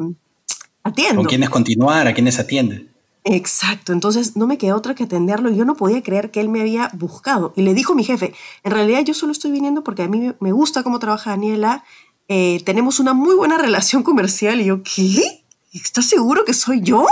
atiendo. 0.83 1.21
Con 1.21 1.25
quiénes 1.25 1.49
continuar, 1.49 2.07
a 2.07 2.13
quiénes 2.13 2.37
atiende. 2.37 2.91
Exacto, 3.23 3.93
entonces 3.93 4.35
no 4.35 4.47
me 4.47 4.57
quedó 4.57 4.75
otra 4.75 4.95
que 4.95 5.03
atenderlo 5.03 5.51
y 5.51 5.55
yo 5.55 5.63
no 5.63 5.75
podía 5.75 6.01
creer 6.01 6.31
que 6.31 6.39
él 6.39 6.49
me 6.49 6.61
había 6.61 6.89
buscado. 6.93 7.53
Y 7.55 7.61
le 7.61 7.75
dijo 7.75 7.93
mi 7.93 8.03
jefe, 8.03 8.33
en 8.63 8.71
realidad 8.71 9.01
yo 9.03 9.13
solo 9.13 9.31
estoy 9.31 9.51
viniendo 9.51 9.83
porque 9.83 10.03
a 10.03 10.07
mí 10.07 10.31
me 10.39 10.51
gusta 10.51 10.81
cómo 10.81 10.97
trabaja 10.97 11.29
Daniela 11.29 11.83
eh, 12.27 12.61
tenemos 12.65 12.99
una 12.99 13.13
muy 13.13 13.35
buena 13.35 13.57
relación 13.57 14.03
comercial. 14.03 14.61
Y 14.61 14.65
yo, 14.65 14.83
¿qué? 14.83 15.43
¿Estás 15.73 16.05
seguro 16.05 16.45
que 16.45 16.53
soy 16.53 16.81
yo? 16.81 17.05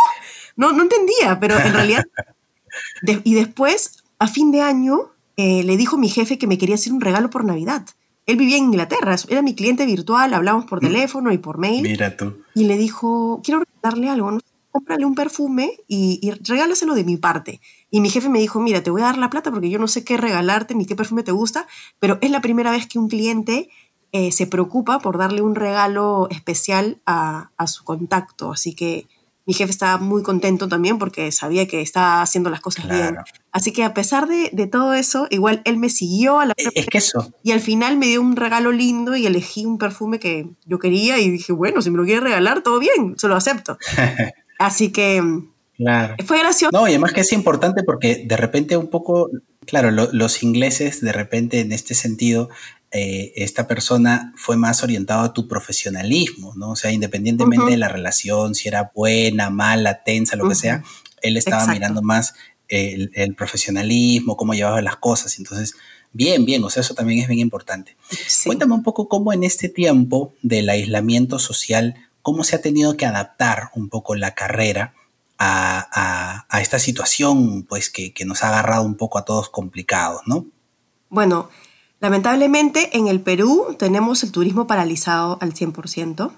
No, 0.55 0.71
no 0.71 0.83
entendía, 0.83 1.39
pero 1.39 1.57
en 1.57 1.73
realidad... 1.73 2.03
y 3.23 3.33
después, 3.33 4.03
a 4.19 4.27
fin 4.27 4.51
de 4.51 4.61
año, 4.61 5.11
eh, 5.37 5.63
le 5.63 5.77
dijo 5.77 5.97
mi 5.97 6.09
jefe 6.09 6.37
que 6.37 6.47
me 6.47 6.57
quería 6.57 6.75
hacer 6.75 6.93
un 6.93 7.01
regalo 7.01 7.29
por 7.29 7.45
Navidad. 7.45 7.85
Él 8.25 8.37
vivía 8.37 8.57
en 8.57 8.65
Inglaterra, 8.65 9.15
era 9.27 9.41
mi 9.41 9.55
cliente 9.55 9.85
virtual, 9.85 10.33
hablamos 10.33 10.65
por 10.65 10.79
mm. 10.79 10.87
teléfono 10.87 11.31
y 11.31 11.37
por 11.37 11.57
mail. 11.57 11.81
Mira 11.81 12.15
tú. 12.15 12.37
Y 12.53 12.65
le 12.65 12.77
dijo, 12.77 13.41
quiero 13.43 13.61
regalarle 13.61 14.09
algo, 14.09 14.31
¿no? 14.31 14.39
cómprale 14.71 15.05
un 15.05 15.15
perfume 15.15 15.71
y, 15.87 16.19
y, 16.21 16.31
regálaselo 16.31 16.93
de 16.93 17.03
mi 17.03 17.17
parte. 17.17 17.59
Y 17.89 18.01
mi 18.01 18.09
jefe 18.09 18.29
me 18.29 18.39
dijo, 18.39 18.59
mira, 18.59 18.83
te 18.83 18.91
voy 18.91 19.01
a 19.01 19.05
dar 19.05 19.17
la 19.17 19.29
plata 19.29 19.51
porque 19.51 19.69
yo 19.69 19.79
no 19.79 19.87
sé 19.87 20.03
qué 20.03 20.17
regalarte 20.17 20.75
ni 20.75 20.85
qué 20.85 20.95
perfume 20.95 21.23
te 21.23 21.31
gusta, 21.31 21.67
pero 21.99 22.17
es 22.21 22.29
la 22.29 22.41
primera 22.41 22.71
vez 22.71 22.87
que 22.87 22.99
un 22.99 23.09
cliente 23.09 23.69
eh, 24.11 24.31
se 24.31 24.47
preocupa 24.47 24.99
por 24.99 25.19
darle 25.19 25.41
un 25.41 25.53
regalo 25.53 26.27
especial 26.31 26.99
a, 27.05 27.51
su 27.67 27.83
contacto. 27.83 28.51
Así 28.51 28.73
que 28.73 29.07
mi 29.45 29.53
jefe 29.53 29.71
estaba 29.71 29.97
muy 29.97 30.23
contento 30.23 30.67
también 30.67 30.97
porque 30.97 31.31
sabía 31.31 31.67
que 31.67 31.81
estaba 31.81 32.23
haciendo 32.23 32.49
las 32.49 32.59
cosas 32.59 32.89
bien. 32.89 33.17
Así 33.51 33.71
que 33.71 33.83
a 33.83 33.93
pesar 33.93 34.27
de, 34.27 34.67
todo 34.67 34.93
eso, 34.93 35.27
igual 35.29 35.61
él 35.65 35.77
me 35.77 35.89
siguió 35.89 36.39
a 36.39 36.47
la... 36.47 36.53
Es 36.57 36.87
que 36.87 36.97
eso. 36.97 37.31
Y 37.43 37.51
al 37.51 37.59
final 37.59 37.97
me 37.97 38.07
dio 38.07 38.21
un 38.21 38.35
regalo 38.35 38.71
lindo 38.71 39.15
y 39.15 39.27
elegí 39.27 39.65
un 39.65 39.77
perfume 39.77 40.19
que 40.19 40.49
yo 40.65 40.79
quería 40.79 41.19
y 41.19 41.29
dije, 41.29 41.53
bueno, 41.53 41.81
si 41.81 41.91
me 41.91 41.97
lo 41.97 42.03
quiere 42.03 42.21
regalar, 42.21 42.61
todo 42.61 42.79
bien, 42.79 43.15
se 43.17 43.27
lo 43.27 43.35
acepto. 43.35 43.77
Así 44.59 44.91
que... 44.91 45.23
Claro. 45.77 46.15
Fue 46.25 46.39
gracioso. 46.39 46.71
No, 46.73 46.87
y 46.87 46.91
además 46.91 47.13
que 47.13 47.21
es 47.21 47.31
importante 47.31 47.83
porque 47.83 48.25
de 48.27 48.35
repente 48.35 48.75
un 48.75 48.89
poco, 48.89 49.29
claro, 49.65 49.91
los 49.91 50.43
ingleses 50.43 50.99
de 50.99 51.13
repente 51.13 51.61
en 51.61 51.71
este 51.71 51.95
sentido 51.95 52.49
eh, 52.91 53.33
esta 53.35 53.67
persona 53.67 54.33
fue 54.35 54.57
más 54.57 54.83
orientado 54.83 55.21
a 55.21 55.33
tu 55.33 55.47
profesionalismo, 55.47 56.53
¿no? 56.55 56.71
O 56.71 56.75
sea, 56.75 56.91
independientemente 56.91 57.71
de 57.71 57.77
la 57.77 57.89
relación, 57.89 58.55
si 58.55 58.67
era 58.67 58.91
buena, 58.95 59.49
mala, 59.49 60.03
tensa, 60.03 60.35
lo 60.35 60.49
que 60.49 60.55
sea, 60.55 60.83
él 61.21 61.37
estaba 61.37 61.67
mirando 61.67 62.01
más 62.01 62.33
el, 62.67 63.35
profesionalismo, 63.35 64.37
cómo 64.37 64.53
llevaba 64.53 64.81
las 64.81 64.97
cosas. 64.97 65.37
Entonces, 65.37 65.75
bien, 66.13 66.45
bien, 66.45 66.63
o 66.63 66.69
sea, 66.69 66.81
eso 66.81 66.93
también 66.93 67.19
es 67.19 67.27
bien 67.27 67.39
importante. 67.39 67.95
Cuéntame 68.45 68.73
un 68.73 68.83
poco 68.83 69.07
cómo 69.07 69.33
en 69.33 69.43
este 69.43 69.69
tiempo 69.69 70.33
del 70.41 70.69
aislamiento 70.69 71.39
social, 71.39 71.95
cómo 72.21 72.43
se 72.43 72.55
ha 72.55 72.61
tenido 72.61 72.97
que 72.97 73.05
adaptar 73.05 73.69
un 73.75 73.89
poco 73.89 74.15
la 74.15 74.35
carrera 74.35 74.93
a, 75.37 76.45
esta 76.61 76.79
situación 76.79 77.63
pues 77.63 77.89
que, 77.89 78.13
nos 78.25 78.43
ha 78.43 78.49
agarrado 78.49 78.83
un 78.83 78.95
poco 78.95 79.17
a 79.17 79.25
todos 79.25 79.49
complicados, 79.49 80.21
¿no? 80.25 80.45
Bueno, 81.09 81.49
lamentablemente 81.99 82.97
en 82.97 83.07
el 83.07 83.21
Perú 83.21 83.75
tenemos 83.77 84.23
el 84.23 84.31
turismo 84.31 84.67
paralizado 84.67 85.37
al 85.41 85.53
100%. 85.53 86.31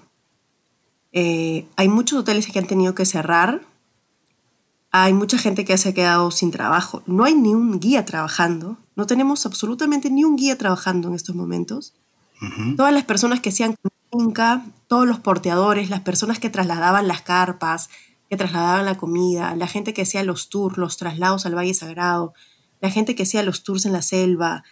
Eh, 1.13 1.65
hay 1.76 1.89
muchos 1.89 2.19
hoteles 2.19 2.47
que 2.47 2.60
han 2.60 2.67
tenido 2.67 2.95
que 2.95 3.06
cerrar. 3.06 3.62
Hay 4.91 5.13
mucha 5.13 5.38
gente 5.38 5.63
que 5.65 5.78
se 5.78 5.89
ha 5.89 5.93
quedado 5.93 6.32
sin 6.32 6.52
trabajo. 6.52 7.04
No 7.06 7.24
hay 7.24 7.36
ni 7.36 7.54
un 7.54 7.80
guía 7.80 8.06
trabajando. 8.06 8.78
No 8.95 9.06
tenemos 9.08 9.45
absolutamente 9.45 10.10
ni 10.10 10.24
un 10.24 10.36
guía 10.36 10.58
trabajando 10.58 11.08
en 11.08 11.15
estos 11.15 11.36
momentos. 11.36 11.93
Todas 12.76 12.91
las 12.91 13.04
personas 13.04 13.39
que 13.39 13.50
hacían 13.50 13.76
Inca, 14.13 14.65
todos 14.88 15.08
los 15.08 15.19
porteadores, 15.19 15.89
las 15.89 16.02
personas 16.02 16.39
que 16.39 16.50
trasladaban 16.50 17.08
las 17.08 17.21
carpas, 17.21 17.89
que 18.30 18.36
trasladaban 18.36 18.86
la 18.86 18.97
comida, 18.97 19.56
la 19.56 19.67
gente 19.67 19.93
que 19.93 20.02
hacía 20.02 20.24
los 20.24 20.50
tours, 20.50 20.78
los 20.78 20.97
traslados 20.97 21.45
al 21.45 21.56
Valle 21.56 21.74
Sagrado, 21.74 22.34
la 22.82 22.89
gente 22.89 23.15
que 23.15 23.24
hacía 23.24 23.43
los 23.43 23.63
tours 23.63 23.86
en 23.86 23.93
la 23.93 24.02
selva, 24.02 24.63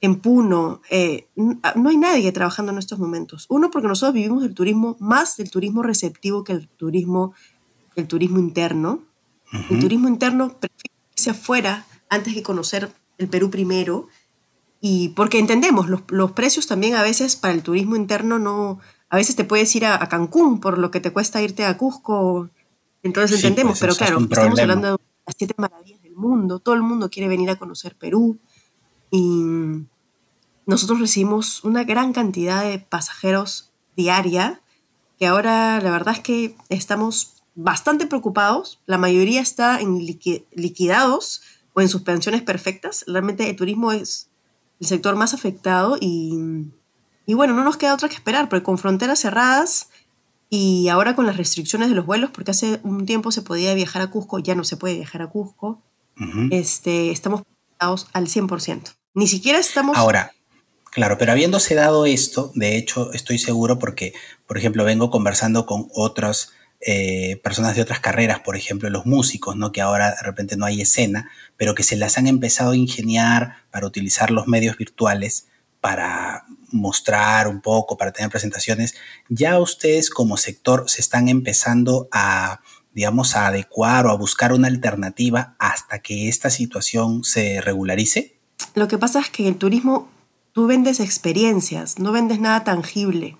en 0.00 0.16
Puno, 0.16 0.82
eh, 0.90 1.28
ah, 1.62 1.74
no 1.76 1.88
hay 1.88 1.96
nadie 1.96 2.30
trabajando 2.32 2.72
en 2.72 2.78
estos 2.78 2.98
momentos. 2.98 3.46
Uno, 3.48 3.70
porque 3.70 3.88
nosotros 3.88 4.14
vivimos 4.14 4.44
el 4.44 4.54
turismo 4.54 4.96
más 5.00 5.36
del 5.36 5.50
turismo 5.50 5.82
receptivo 5.82 6.44
que 6.44 6.52
el 6.52 6.68
turismo, 6.68 7.34
el 7.94 8.06
turismo 8.06 8.38
interno. 8.38 9.02
El 9.70 9.78
turismo 9.78 10.08
interno 10.08 10.48
prefiere 10.58 10.94
irse 11.16 11.30
afuera 11.30 11.86
antes 12.10 12.34
que 12.34 12.42
conocer 12.42 12.92
el 13.16 13.28
Perú 13.28 13.50
primero. 13.50 14.08
Y 14.80 15.10
porque 15.10 15.38
entendemos, 15.38 15.88
los, 15.88 16.02
los, 16.08 16.32
precios 16.32 16.66
también 16.66 16.94
a 16.94 17.02
veces 17.02 17.36
para 17.36 17.54
el 17.54 17.62
turismo 17.62 17.96
interno 17.96 18.38
no... 18.38 18.80
A 19.08 19.16
veces 19.16 19.36
te 19.36 19.44
puedes 19.44 19.74
ir 19.76 19.86
a, 19.86 19.98
Cancún 20.08 20.60
por 20.60 20.78
lo 20.78 20.90
que 20.90 21.00
te 21.00 21.12
cuesta 21.12 21.40
irte 21.40 21.64
a 21.64 21.78
Cusco. 21.78 22.50
Entonces 23.02 23.36
entendemos, 23.36 23.78
pues, 23.78 23.80
pero 23.80 23.94
claro, 23.94 24.18
estamos 24.20 24.58
hablando 24.58 24.96
de 24.96 25.04
las 25.24 25.36
siete 25.38 25.54
maravillas 25.56 26.02
del 26.02 26.16
mundo. 26.16 26.58
Todo 26.58 26.74
el 26.74 26.82
mundo 26.82 27.08
quiere 27.08 27.28
venir 27.28 27.48
a 27.50 27.56
conocer 27.56 27.96
Perú. 27.96 28.38
Y 29.10 29.86
nosotros 30.66 31.00
recibimos 31.00 31.64
una 31.64 31.84
gran 31.84 32.12
cantidad 32.12 32.64
de 32.64 32.78
pasajeros 32.78 33.70
diaria, 33.96 34.60
que 35.18 35.26
ahora 35.26 35.80
la 35.80 35.90
verdad 35.90 36.14
es 36.14 36.20
que 36.20 36.56
estamos 36.68 37.42
bastante 37.54 38.06
preocupados. 38.06 38.80
La 38.86 38.98
mayoría 38.98 39.40
está 39.40 39.80
en 39.80 39.98
liquidados 40.04 41.42
o 41.72 41.80
en 41.80 41.88
suspensiones 41.88 42.42
perfectas. 42.42 43.04
Realmente 43.06 43.48
el 43.48 43.56
turismo 43.56 43.92
es 43.92 44.28
el 44.80 44.86
sector 44.86 45.16
más 45.16 45.34
afectado 45.34 45.96
y, 46.00 46.68
y 47.24 47.34
bueno, 47.34 47.54
no 47.54 47.64
nos 47.64 47.76
queda 47.76 47.94
otra 47.94 48.08
que 48.08 48.14
esperar, 48.14 48.48
porque 48.48 48.64
con 48.64 48.78
fronteras 48.78 49.20
cerradas 49.20 49.88
y 50.50 50.88
ahora 50.88 51.16
con 51.16 51.26
las 51.26 51.36
restricciones 51.36 51.88
de 51.88 51.94
los 51.94 52.06
vuelos, 52.06 52.30
porque 52.30 52.52
hace 52.52 52.80
un 52.82 53.06
tiempo 53.06 53.32
se 53.32 53.42
podía 53.42 53.74
viajar 53.74 54.02
a 54.02 54.10
Cusco, 54.10 54.38
ya 54.38 54.54
no 54.54 54.64
se 54.64 54.76
puede 54.76 54.94
viajar 54.94 55.22
a 55.22 55.28
Cusco, 55.28 55.82
este, 56.50 57.10
estamos 57.10 57.42
al 57.78 58.26
100%. 58.26 58.94
Ni 59.14 59.26
siquiera 59.26 59.58
estamos... 59.58 59.96
Ahora, 59.96 60.32
claro, 60.90 61.18
pero 61.18 61.32
habiéndose 61.32 61.74
dado 61.74 62.06
esto, 62.06 62.52
de 62.54 62.76
hecho 62.76 63.12
estoy 63.12 63.38
seguro 63.38 63.78
porque, 63.78 64.12
por 64.46 64.58
ejemplo, 64.58 64.84
vengo 64.84 65.10
conversando 65.10 65.66
con 65.66 65.88
otras 65.94 66.52
eh, 66.80 67.40
personas 67.42 67.74
de 67.74 67.82
otras 67.82 68.00
carreras, 68.00 68.40
por 68.40 68.56
ejemplo, 68.56 68.90
los 68.90 69.06
músicos, 69.06 69.56
¿no? 69.56 69.72
que 69.72 69.80
ahora 69.80 70.10
de 70.10 70.22
repente 70.22 70.56
no 70.56 70.66
hay 70.66 70.82
escena, 70.82 71.30
pero 71.56 71.74
que 71.74 71.82
se 71.82 71.96
las 71.96 72.18
han 72.18 72.26
empezado 72.26 72.72
a 72.72 72.76
ingeniar 72.76 73.56
para 73.70 73.86
utilizar 73.86 74.30
los 74.30 74.46
medios 74.46 74.76
virtuales 74.76 75.46
para 75.80 76.44
mostrar 76.72 77.48
un 77.48 77.60
poco, 77.60 77.96
para 77.96 78.12
tener 78.12 78.30
presentaciones. 78.30 78.94
Ya 79.28 79.58
ustedes 79.58 80.10
como 80.10 80.36
sector 80.36 80.90
se 80.90 81.00
están 81.00 81.28
empezando 81.28 82.08
a, 82.12 82.60
digamos, 82.96 83.36
a 83.36 83.48
adecuar 83.48 84.06
o 84.06 84.10
a 84.10 84.16
buscar 84.16 84.54
una 84.54 84.68
alternativa 84.68 85.54
hasta 85.58 85.98
que 85.98 86.30
esta 86.30 86.48
situación 86.48 87.24
se 87.24 87.60
regularice. 87.60 88.38
Lo 88.74 88.88
que 88.88 88.96
pasa 88.96 89.20
es 89.20 89.28
que 89.28 89.42
en 89.42 89.50
el 89.50 89.56
turismo 89.56 90.08
tú 90.52 90.66
vendes 90.66 90.98
experiencias, 91.00 91.98
no 91.98 92.10
vendes 92.10 92.40
nada 92.40 92.64
tangible. 92.64 93.36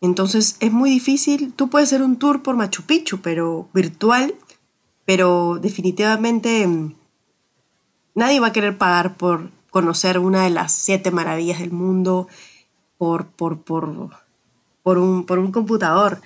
Entonces 0.00 0.56
es 0.60 0.72
muy 0.72 0.88
difícil, 0.88 1.52
tú 1.52 1.68
puedes 1.68 1.90
hacer 1.90 2.02
un 2.02 2.18
tour 2.18 2.42
por 2.42 2.56
Machu 2.56 2.84
Picchu, 2.84 3.20
pero 3.20 3.68
virtual, 3.74 4.34
pero 5.04 5.58
definitivamente 5.60 6.66
mm, 6.66 6.94
nadie 8.14 8.40
va 8.40 8.46
a 8.46 8.52
querer 8.52 8.78
pagar 8.78 9.18
por 9.18 9.50
conocer 9.68 10.18
una 10.18 10.44
de 10.44 10.50
las 10.50 10.72
siete 10.72 11.10
maravillas 11.10 11.58
del 11.58 11.70
mundo 11.70 12.28
por, 12.96 13.26
por, 13.26 13.60
por, 13.60 14.08
por, 14.82 14.96
un, 14.96 15.26
por 15.26 15.38
un 15.38 15.52
computador. 15.52 16.22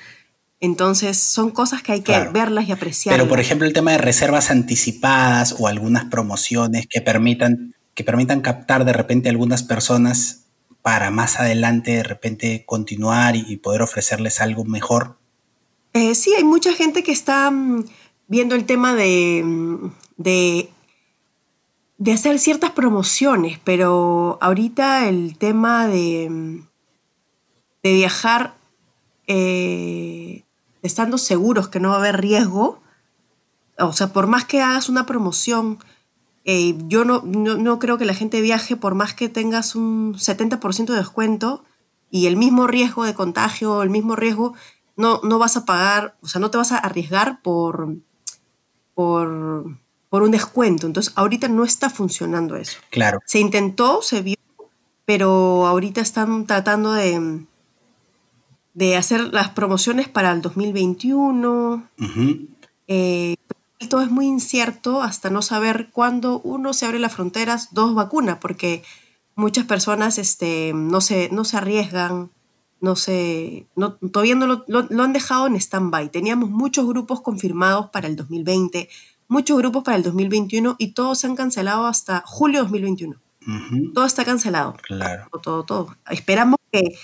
Entonces 0.65 1.19
son 1.19 1.51
cosas 1.51 1.83
que 1.83 1.93
hay 1.93 2.01
que 2.01 2.19
verlas 2.33 2.67
y 2.67 2.73
apreciar. 2.73 3.15
Pero 3.15 3.29
por 3.29 3.39
ejemplo 3.39 3.67
el 3.67 3.75
tema 3.75 3.93
de 3.93 3.99
reservas 3.99 4.51
anticipadas 4.51 5.55
o 5.59 5.69
algunas 5.69 6.07
promociones 6.07 6.87
que 6.89 7.03
permitan, 7.03 7.75
que 7.93 8.03
permitan 8.03 8.41
captar 8.41 8.87
de 8.87 8.95
repente 8.95 9.29
a 9.29 9.33
algunas 9.33 9.63
personas 9.63 10.45
para 10.81 11.11
más 11.11 11.39
adelante 11.39 11.93
de 11.93 12.03
repente 12.03 12.65
continuar 12.67 13.37
y, 13.37 13.57
poder 13.57 13.83
ofrecerles 13.83 14.41
algo 14.41 14.65
mejor? 14.65 15.19
Eh, 15.93 16.15
sí, 16.15 16.35
hay 16.35 16.45
mucha 16.45 16.73
gente 16.73 17.03
que 17.03 17.13
está 17.13 17.51
mm, 17.51 17.85
viendo 18.29 18.55
el 18.55 18.65
tema 18.65 18.93
mm, 18.95 19.93
de, 20.17 20.69
de, 21.99 22.13
hacer 22.13 22.39
ciertas 22.39 22.71
promociones, 22.71 23.59
pero 23.65 24.37
ahorita 24.41 25.09
el 25.09 25.37
tema 25.37 25.89
de, 25.89 26.29
mm, 26.31 26.67
de 27.83 27.93
viajar 27.93 28.55
eh, 29.27 30.45
estando 30.85 31.19
seguros 31.19 31.69
que 31.69 31.81
no 31.81 31.89
va 31.89 31.97
a 31.97 31.99
haber 31.99 32.21
riesgo, 32.21 32.81
o 33.79 33.93
sea, 33.93 34.13
por 34.13 34.27
más 34.27 34.45
que 34.45 34.61
hagas 34.61 34.89
una 34.89 35.07
promoción, 35.07 35.79
eh, 36.45 36.77
yo 36.87 37.05
no, 37.05 37.23
no, 37.25 37.79
creo 37.79 37.97
que 37.97 38.05
la 38.05 38.15
gente 38.15 38.43
viaje 38.43 38.77
por 38.77 38.95
más 38.95 39.15
que 39.15 39.31
tengas 39.31 39.75
un 39.75 40.15
70% 40.15 40.93
de 40.93 40.99
descuento 40.99 41.65
y 42.11 42.27
el 42.27 42.37
mismo 42.37 42.67
riesgo 42.67 43.05
de 43.05 43.15
contagio, 43.15 43.83
el 43.83 43.89
mismo 43.89 44.15
riesgo, 44.15 44.55
no, 44.95 45.21
no 45.25 45.39
vas 45.39 45.57
a 45.57 45.65
pagar, 45.65 46.17
o 46.21 46.29
sea, 46.29 46.41
no 46.41 46.51
te 46.51 46.59
vas 46.59 46.71
a 46.71 46.79
arriesgar 46.79 47.41
por, 47.41 47.97
por, 48.95 49.65
por 50.11 50.23
un 50.23 50.31
descuento. 50.31 50.87
Entonces, 50.87 51.15
ahorita 51.17 51.49
no 51.49 51.65
está 51.65 51.89
funcionando 51.89 52.57
eso. 52.57 52.79
Claro. 52.91 53.21
Se 53.25 53.41
intentó, 53.41 54.03
se 54.03 54.21
vio, 54.21 54.37
pero 55.07 55.67
ahorita 55.67 56.03
están 56.03 56.47
tratando 56.47 56.93
de, 56.93 57.47
de 58.75 58.97
hacer 58.97 59.33
las 59.33 59.51
promociones 59.51 60.09
para 60.09 60.33
el 60.33 60.43
2021 60.43 61.89
todo 63.89 64.03
es 64.03 64.11
muy 64.11 64.27
incierto 64.27 65.03
hasta 65.03 65.31
no 65.31 65.43
saber 65.43 65.91
cuándo 65.93 66.41
uno 66.41 66.73
se 66.73 66.87
abre 66.87 66.99
las 66.99 67.15
fronteras, 67.15 67.69
dos 67.73 67.95
vacunas, 67.95 68.39
porque 68.39 68.83
muchas 69.35 69.67
personas 69.67 70.19
este, 70.19 70.73
no, 70.75 71.01
se, 71.01 71.29
no 71.31 71.45
se 71.45 71.57
arriesgan, 71.57 72.31
no 72.81 72.97
se, 72.97 73.67
no, 73.77 73.95
todavía 73.95 74.35
no 74.35 74.47
lo, 74.47 74.65
lo, 74.69 75.03
han 75.03 75.13
dejado 75.13 75.47
en 75.47 75.57
stand-by. 75.57 76.11
Teníamos 76.11 76.51
muchos 76.51 76.87
grupos 76.87 77.21
confirmados 77.21 77.91
para 77.91 78.09
el 78.09 78.17
2020, 78.17 78.89
muchos 79.29 79.59
grupos 79.59 79.85
para 79.85 79.97
el 79.97 80.03
2021 80.03 80.77
y 80.79 80.89
todos 80.89 81.21
se 81.21 81.27
han 81.27 81.37
cancelado 81.37 81.87
hasta 81.87 82.23
julio 82.27 82.61
de 82.61 82.63
2021. 82.65 83.21
Todo 83.93 84.07
está 84.07 84.25
cancelado. 84.25 84.75
Claro. 84.83 85.29
Todo, 85.43 85.65
todo. 85.65 85.97
Esperamos 86.09 86.59
que, 86.73 86.97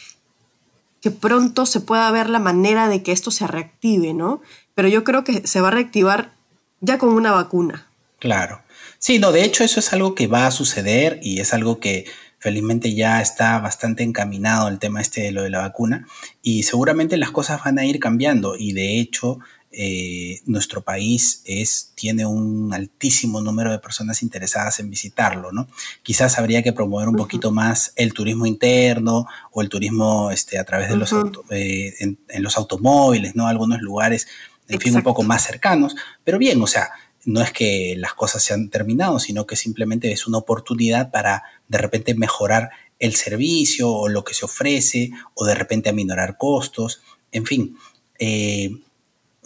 que 1.00 1.10
pronto 1.10 1.66
se 1.66 1.80
pueda 1.80 2.10
ver 2.10 2.28
la 2.28 2.38
manera 2.38 2.88
de 2.88 3.02
que 3.02 3.12
esto 3.12 3.30
se 3.30 3.46
reactive, 3.46 4.14
¿no? 4.14 4.42
Pero 4.74 4.88
yo 4.88 5.04
creo 5.04 5.24
que 5.24 5.46
se 5.46 5.60
va 5.60 5.68
a 5.68 5.72
reactivar 5.72 6.32
ya 6.80 6.98
con 6.98 7.10
una 7.10 7.32
vacuna. 7.32 7.86
Claro. 8.18 8.62
Sí, 8.98 9.18
no, 9.18 9.32
de 9.32 9.44
hecho 9.44 9.64
eso 9.64 9.80
es 9.80 9.92
algo 9.92 10.14
que 10.14 10.26
va 10.26 10.46
a 10.46 10.50
suceder 10.50 11.18
y 11.22 11.40
es 11.40 11.54
algo 11.54 11.80
que 11.80 12.04
felizmente 12.38 12.94
ya 12.94 13.20
está 13.20 13.58
bastante 13.58 14.02
encaminado 14.02 14.68
el 14.68 14.78
tema 14.78 15.00
este 15.00 15.22
de 15.22 15.32
lo 15.32 15.42
de 15.42 15.50
la 15.50 15.60
vacuna 15.60 16.06
y 16.42 16.62
seguramente 16.62 17.16
las 17.18 17.30
cosas 17.30 17.62
van 17.64 17.78
a 17.78 17.84
ir 17.84 18.00
cambiando 18.00 18.56
y 18.56 18.72
de 18.72 18.98
hecho 18.98 19.38
eh, 19.72 20.40
nuestro 20.46 20.82
país 20.82 21.42
es, 21.44 21.92
tiene 21.94 22.26
un 22.26 22.74
altísimo 22.74 23.40
número 23.40 23.70
de 23.70 23.78
personas 23.78 24.22
interesadas 24.22 24.80
en 24.80 24.90
visitarlo, 24.90 25.52
¿no? 25.52 25.68
Quizás 26.02 26.38
habría 26.38 26.62
que 26.62 26.72
promover 26.72 27.08
un 27.08 27.16
poquito 27.16 27.52
más 27.52 27.92
el 27.96 28.12
turismo 28.12 28.46
interno 28.46 29.26
o 29.52 29.62
el 29.62 29.68
turismo 29.68 30.30
este, 30.30 30.58
a 30.58 30.64
través 30.64 30.88
de 30.88 30.96
los 30.96 31.12
eh, 31.50 31.94
en, 32.00 32.18
en, 32.28 32.42
los 32.42 32.56
automóviles, 32.56 33.36
¿no? 33.36 33.46
Algunos 33.46 33.80
lugares 33.80 34.26
en 34.70 34.80
fin, 34.80 34.96
un 34.96 35.02
poco 35.02 35.22
más 35.22 35.44
cercanos. 35.44 35.96
Pero 36.24 36.38
bien, 36.38 36.62
o 36.62 36.66
sea, 36.66 36.90
no 37.24 37.42
es 37.42 37.52
que 37.52 37.94
las 37.98 38.14
cosas 38.14 38.42
se 38.42 38.54
han 38.54 38.70
terminado, 38.70 39.18
sino 39.18 39.46
que 39.46 39.56
simplemente 39.56 40.12
es 40.12 40.26
una 40.26 40.38
oportunidad 40.38 41.10
para 41.10 41.42
de 41.68 41.78
repente 41.78 42.14
mejorar 42.14 42.70
el 42.98 43.14
servicio 43.14 43.90
o 43.90 44.08
lo 44.08 44.24
que 44.24 44.34
se 44.34 44.44
ofrece 44.44 45.10
o 45.34 45.44
de 45.44 45.54
repente 45.54 45.90
aminorar 45.90 46.36
costos. 46.38 47.02
En 47.32 47.46
fin, 47.46 47.76
eh, 48.18 48.76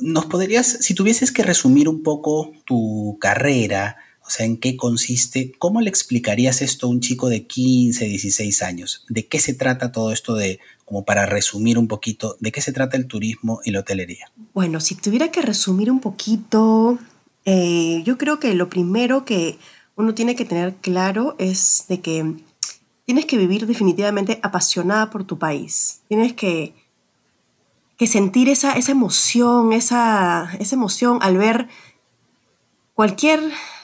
¿nos 0.01 0.27
podrías, 0.27 0.79
si 0.81 0.95
tuvieses 0.95 1.33
que 1.33 1.43
resumir 1.43 1.89
un 1.89 2.03
poco 2.03 2.53
tu 2.65 3.19
carrera, 3.21 3.97
o 4.27 4.31
sea, 4.31 4.47
en 4.47 4.57
qué 4.57 4.77
consiste, 4.77 5.53
cómo 5.59 5.81
le 5.81 5.91
explicarías 5.91 6.63
esto 6.63 6.87
a 6.87 6.91
un 6.91 7.01
chico 7.01 7.29
de 7.29 7.47
15, 7.47 8.07
16 8.07 8.63
años? 8.63 9.05
¿De 9.09 9.27
qué 9.27 9.39
se 9.39 9.55
trata 9.55 9.93
todo 9.93 10.13
esto 10.13 10.35
de 10.35 10.61
como 10.85 11.05
para 11.05 11.27
resumir 11.27 11.79
un 11.79 11.89
poquito 11.89 12.37
de 12.41 12.53
qué 12.53 12.61
se 12.61 12.73
trata 12.73 12.97
el 12.97 13.07
turismo 13.07 13.61
y 13.65 13.71
la 13.71 13.81
hotelería. 13.81 14.31
Bueno, 14.53 14.81
si 14.81 14.95
tuviera 14.95 15.31
que 15.31 15.43
resumir 15.43 15.91
un 15.91 16.01
poquito, 16.01 16.99
eh, 17.45 18.03
yo 18.05 18.19
creo 18.19 18.39
que 18.39 18.55
lo 18.55 18.69
primero 18.69 19.25
que 19.25 19.59
uno 19.97 20.15
tiene 20.15 20.37
que 20.37 20.45
tener 20.45 20.75
claro 20.77 21.37
es 21.39 21.85
de 21.89 22.01
que 22.01 22.35
tienes 23.07 23.27
que 23.27 23.39
vivir 23.39 23.67
definitivamente 23.67 24.41
apasionada 24.43 25.11
por 25.11 25.25
tu 25.25 25.39
país. 25.39 26.01
Tienes 26.09 26.35
que, 26.35 26.75
que 27.97 28.07
sentir 28.07 28.49
esa, 28.49 28.73
esa 28.73 28.93
emoción, 28.93 29.73
esa, 29.73 30.51
esa 30.59 30.75
emoción 30.75 31.19
al 31.23 31.39
ver 31.39 31.69
cualquier, 32.95 33.41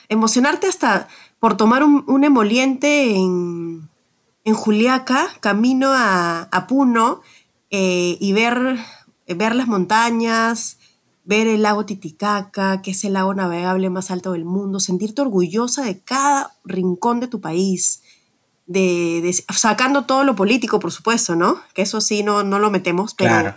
emocionarte 0.09 0.67
hasta 0.67 1.09
por 1.39 1.57
tomar 1.57 1.83
un, 1.85 2.25
emoliente 2.25 3.17
en, 3.17 3.89
en, 4.45 4.55
Juliaca, 4.55 5.29
camino 5.41 5.93
a, 5.93 6.49
a 6.51 6.67
Puno, 6.67 7.23
eh, 7.71 8.19
y 8.21 8.33
ver, 8.33 8.79
ver 9.27 9.55
las 9.55 9.69
montañas, 9.69 10.79
ver 11.25 11.47
el 11.47 11.63
lago 11.63 11.87
Titicaca, 11.87 12.83
que 12.83 12.91
es 12.91 13.05
el 13.05 13.13
lago 13.13 13.33
navegable 13.33 13.89
más 13.89 14.11
alto 14.11 14.33
del 14.33 14.45
mundo, 14.45 14.81
sentirte 14.81 15.23
orgullosa 15.23 15.83
de 15.85 16.01
cada 16.01 16.53
rincón 16.65 17.21
de 17.21 17.29
tu 17.29 17.41
país, 17.41 18.03
de, 18.67 19.33
sacando 19.55 20.05
todo 20.05 20.25
lo 20.25 20.35
político, 20.35 20.81
por 20.81 20.93
supuesto, 20.93 21.37
¿no? 21.37 21.61
Que 21.75 21.83
eso 21.83 22.01
sí 22.01 22.23
no, 22.23 22.43
no 22.43 22.59
lo 22.59 22.71
metemos, 22.71 23.15
pero 23.15 23.55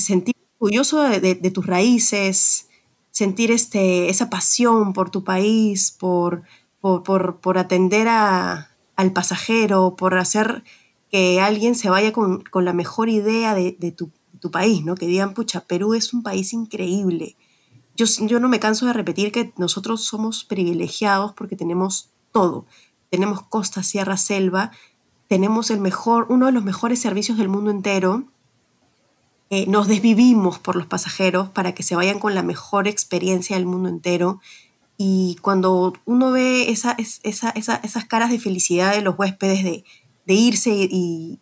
sentirte 0.00 0.40
orgulloso 0.58 1.02
de, 1.02 1.20
de, 1.34 1.50
tus 1.50 1.66
raíces, 1.66 2.68
sentir 3.10 3.50
este, 3.50 4.10
esa 4.10 4.28
pasión 4.28 4.92
por 4.92 5.10
tu 5.10 5.24
país, 5.24 5.90
por, 5.90 6.42
por, 6.80 7.58
atender 7.58 8.08
al 8.08 9.12
pasajero, 9.12 9.96
por 9.96 10.18
hacer 10.18 10.62
que 11.10 11.40
alguien 11.40 11.74
se 11.74 11.90
vaya 11.90 12.12
con, 12.12 12.44
la 12.52 12.72
mejor 12.72 13.08
idea 13.08 13.54
de, 13.54 13.72
tu, 13.96 14.10
país, 14.52 14.84
¿no? 14.84 14.94
Que 14.94 15.06
digan, 15.06 15.34
pucha, 15.34 15.62
Perú 15.66 15.94
es 15.94 16.12
un 16.12 16.22
país 16.22 16.52
increíble. 16.52 17.36
Yo, 17.96 18.04
yo 18.04 18.38
no 18.38 18.48
me 18.48 18.60
canso 18.60 18.86
de 18.86 18.92
repetir 18.92 19.32
que 19.32 19.52
nosotros 19.56 20.04
somos 20.04 20.44
privilegiados 20.44 21.32
porque 21.32 21.56
tenemos 21.56 22.10
todo. 22.30 22.64
Tenemos 23.10 23.42
costa, 23.42 23.82
sierra, 23.82 24.16
selva, 24.16 24.70
tenemos 25.26 25.70
el 25.70 25.80
mejor, 25.80 26.26
uno 26.28 26.46
de 26.46 26.52
los 26.52 26.62
mejores 26.62 27.00
servicios 27.00 27.38
del 27.38 27.48
mundo 27.48 27.70
entero, 27.70 28.24
eh, 29.50 29.66
nos 29.66 29.88
desvivimos 29.88 30.58
por 30.58 30.76
los 30.76 30.86
pasajeros 30.86 31.50
para 31.50 31.72
que 31.72 31.82
se 31.82 31.96
vayan 31.96 32.18
con 32.18 32.34
la 32.34 32.42
mejor 32.42 32.88
experiencia 32.88 33.56
del 33.56 33.66
mundo 33.66 33.88
entero. 33.88 34.40
Y 34.98 35.36
cuando 35.42 35.92
uno 36.04 36.32
ve 36.32 36.70
esa, 36.70 36.96
esa, 36.98 37.50
esas 37.50 38.04
caras 38.06 38.30
de 38.30 38.38
felicidad 38.38 38.94
de 38.94 39.02
los 39.02 39.18
huéspedes 39.18 39.62
de, 39.62 39.84
de 40.26 40.34
irse 40.34 40.70
y, 40.72 41.38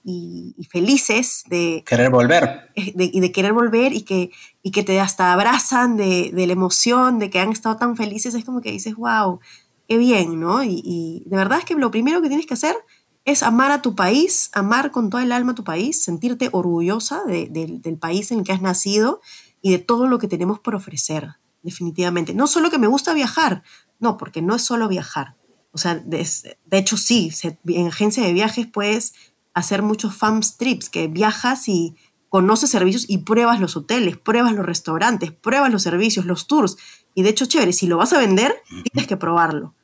felices, 0.71 1.45
de 1.49 1.83
querer 1.87 2.11
volver. 2.11 2.71
y 2.75 3.21
de 3.21 3.33
querer 3.33 3.53
volver 3.53 3.93
y 3.93 4.03
que, 4.03 4.31
y 4.63 4.73
que 4.73 4.83
te 4.83 5.01
hasta 5.01 5.33
abrazan 5.33 5.97
de, 5.97 6.31
de, 6.35 6.47
la 6.47 6.53
emoción, 6.53 7.19
de 7.19 7.31
que 7.31 7.39
han 7.39 7.53
estado 7.53 7.77
tan 7.77 7.97
felices, 7.97 8.35
es 8.35 8.45
como 8.45 8.61
que 8.61 8.73
dices, 8.73 8.95
wow, 8.97 9.41
qué 9.89 9.97
bien, 9.97 10.39
¿no? 10.39 10.63
Y, 10.63 11.23
de 11.27 11.37
verdad 11.37 11.59
es 11.59 11.65
que 11.65 11.75
lo 11.75 11.91
primero 11.91 12.21
que 12.21 12.29
tienes 12.29 12.47
que 12.47 12.55
hacer 12.55 12.77
es 13.25 13.43
amar 13.43 13.71
a 13.71 13.83
tu 13.83 13.95
país, 13.95 14.51
amar 14.53 14.91
con 14.91 15.11
toda 15.11 15.23
el 15.23 15.33
alma 15.33 15.53
a 15.53 15.55
tu 15.55 15.65
país, 15.65 16.03
sentirte 16.03 16.51
orgullosa 16.53 17.23
del 17.25 17.99
país 17.99 18.31
en 18.31 18.41
el 18.41 18.45
que 18.45 18.53
has 18.53 18.63
nacido 18.63 19.21
y 19.63 19.71
de 19.71 19.79
todo 19.79 20.07
lo 20.07 20.19
que 20.19 20.29
tenemos 20.29 20.59
por 20.59 20.75
ofrecer, 20.75 21.37
definitivamente. 21.63 22.35
No 22.35 22.47
solo 22.47 22.71
que 22.71 22.79
me 22.79 22.87
gusta 22.87 23.15
viajar, 23.15 23.63
no, 23.99 24.19
porque 24.19 24.43
no 24.43 24.55
es 24.55 24.63
solo 24.63 24.89
viajar. 24.89 25.37
O 25.73 25.79
sea, 25.79 25.95
de, 25.97 26.27
hecho 26.71 26.97
sí, 26.97 27.33
en 27.67 27.87
agencia 27.87 28.23
de 28.23 28.33
viajes 28.33 28.67
puedes 28.67 29.15
hacer 29.55 29.83
muchos 29.83 30.15
fam 30.15 30.41
trips, 30.59 30.91
que 30.91 31.09
viajas 31.09 31.69
y 31.69 31.97
conoces 32.29 32.71
servicios 32.71 33.07
y 33.09 33.19
pruebas 33.19 33.59
los 33.59 33.77
hoteles, 33.77 34.19
pruebas 34.19 34.53
los 34.53 34.67
restaurantes, 34.67 35.33
pruebas 35.33 35.73
los 35.73 35.83
servicios, 35.83 36.27
los 36.27 36.47
tours. 36.47 36.77
Y 37.15 37.23
de 37.23 37.31
hecho, 37.31 37.47
chévere, 37.47 37.73
si 37.73 37.87
lo 37.87 37.97
vas 37.97 38.13
a 38.13 38.19
vender, 38.19 38.55
tienes 38.93 39.09
que 39.09 39.17
probarlo. 39.17 39.75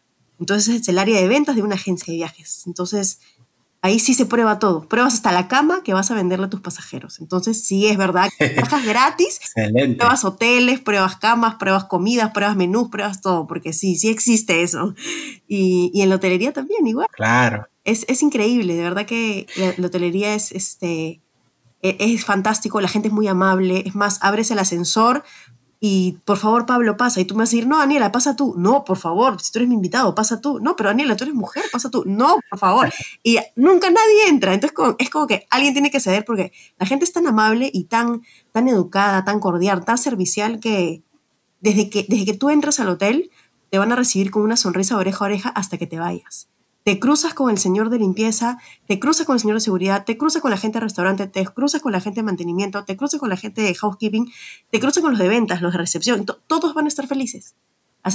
Entonces 0.40 0.80
es 0.80 0.88
el 0.88 0.98
área 0.98 1.20
de 1.20 1.28
ventas 1.28 1.54
de 1.54 1.62
una 1.62 1.76
agencia 1.76 2.10
de 2.10 2.16
viajes. 2.16 2.64
Entonces 2.66 3.20
ahí 3.82 3.98
sí 3.98 4.14
se 4.14 4.26
prueba 4.26 4.58
todo. 4.58 4.88
Pruebas 4.88 5.14
hasta 5.14 5.32
la 5.32 5.48
cama 5.48 5.82
que 5.82 5.94
vas 5.94 6.10
a 6.10 6.14
venderle 6.14 6.46
a 6.46 6.50
tus 6.50 6.60
pasajeros. 6.60 7.20
Entonces 7.20 7.64
sí 7.64 7.86
es 7.86 7.96
verdad 7.96 8.28
que 8.38 8.48
viajas 8.54 8.84
gratis, 8.84 9.40
pruebas 9.54 10.24
hoteles, 10.24 10.80
pruebas 10.80 11.16
camas, 11.16 11.56
pruebas 11.56 11.84
comidas, 11.84 12.30
pruebas 12.32 12.56
menús, 12.56 12.88
pruebas 12.88 13.20
todo, 13.20 13.46
porque 13.46 13.72
sí, 13.72 13.96
sí 13.96 14.08
existe 14.08 14.62
eso. 14.62 14.94
Y, 15.46 15.90
y 15.94 16.02
en 16.02 16.08
la 16.08 16.16
hotelería 16.16 16.52
también 16.52 16.86
igual. 16.86 17.08
Claro. 17.12 17.66
Es, 17.84 18.04
es 18.08 18.22
increíble, 18.22 18.74
de 18.74 18.82
verdad 18.82 19.06
que 19.06 19.46
la, 19.56 19.86
hotelería 19.86 20.34
es, 20.34 20.52
este, 20.52 21.22
e, 21.82 21.96
es 21.98 22.24
fantástico, 22.24 22.80
la 22.80 22.88
gente 22.88 23.08
es 23.08 23.14
muy 23.14 23.26
amable. 23.26 23.82
Es 23.86 23.94
más, 23.94 24.18
abres 24.22 24.50
el 24.50 24.58
ascensor, 24.58 25.24
y 25.82 26.18
por 26.26 26.36
favor, 26.36 26.66
Pablo, 26.66 26.98
pasa. 26.98 27.20
Y 27.20 27.24
tú 27.24 27.34
me 27.34 27.38
vas 27.40 27.48
a 27.48 27.52
decir, 27.52 27.66
no, 27.66 27.78
Daniela, 27.78 28.12
pasa 28.12 28.36
tú. 28.36 28.54
No, 28.58 28.84
por 28.84 28.98
favor, 28.98 29.40
si 29.40 29.50
tú 29.50 29.60
eres 29.60 29.68
mi 29.70 29.76
invitado, 29.76 30.14
pasa 30.14 30.38
tú. 30.38 30.60
No, 30.60 30.76
pero 30.76 30.90
Daniela, 30.90 31.16
tú 31.16 31.24
eres 31.24 31.34
mujer, 31.34 31.64
pasa 31.72 31.90
tú. 31.90 32.04
No, 32.06 32.36
por 32.50 32.58
favor. 32.58 32.92
Y 33.22 33.38
nunca 33.56 33.88
nadie 33.88 34.28
entra. 34.28 34.52
Entonces 34.52 34.76
es 34.98 35.08
como 35.08 35.26
que 35.26 35.46
alguien 35.50 35.72
tiene 35.72 35.90
que 35.90 35.98
ceder 35.98 36.26
porque 36.26 36.52
la 36.78 36.84
gente 36.84 37.06
es 37.06 37.12
tan 37.14 37.26
amable 37.26 37.70
y 37.72 37.84
tan, 37.84 38.20
tan 38.52 38.68
educada, 38.68 39.24
tan 39.24 39.40
cordial, 39.40 39.84
tan 39.86 39.96
servicial 39.96 40.60
que 40.60 41.02
desde, 41.60 41.88
que 41.88 42.04
desde 42.06 42.26
que 42.26 42.34
tú 42.34 42.50
entras 42.50 42.78
al 42.78 42.90
hotel 42.90 43.30
te 43.70 43.78
van 43.78 43.90
a 43.90 43.96
recibir 43.96 44.30
con 44.30 44.42
una 44.42 44.58
sonrisa 44.58 44.98
oreja 44.98 45.24
a 45.24 45.28
oreja 45.28 45.48
hasta 45.48 45.78
que 45.78 45.86
te 45.86 45.98
vayas 45.98 46.48
te 46.84 46.98
cruzas 46.98 47.34
con 47.34 47.50
el 47.50 47.58
señor 47.58 47.90
de 47.90 47.98
limpieza, 47.98 48.58
te 48.86 48.98
cruzas 48.98 49.26
con 49.26 49.34
el 49.34 49.40
señor 49.40 49.56
de 49.56 49.60
seguridad, 49.60 50.04
te 50.04 50.16
cruzas 50.16 50.40
con 50.40 50.50
la 50.50 50.56
gente 50.56 50.78
de 50.78 50.84
restaurante, 50.84 51.26
te 51.26 51.44
cruzas 51.46 51.82
con 51.82 51.92
la 51.92 52.00
gente 52.00 52.20
de 52.20 52.24
mantenimiento, 52.24 52.84
te 52.84 52.96
cruzas 52.96 53.20
con 53.20 53.28
la 53.28 53.36
gente 53.36 53.62
de 53.62 53.74
housekeeping, 53.74 54.32
te 54.70 54.80
cruzas 54.80 55.02
con 55.02 55.12
los 55.12 55.20
de 55.20 55.28
ventas, 55.28 55.60
los 55.60 55.72
de 55.72 55.78
recepción, 55.78 56.24
todos 56.46 56.74
van 56.74 56.86
a 56.86 56.88
estar 56.88 57.06
felices. 57.06 57.54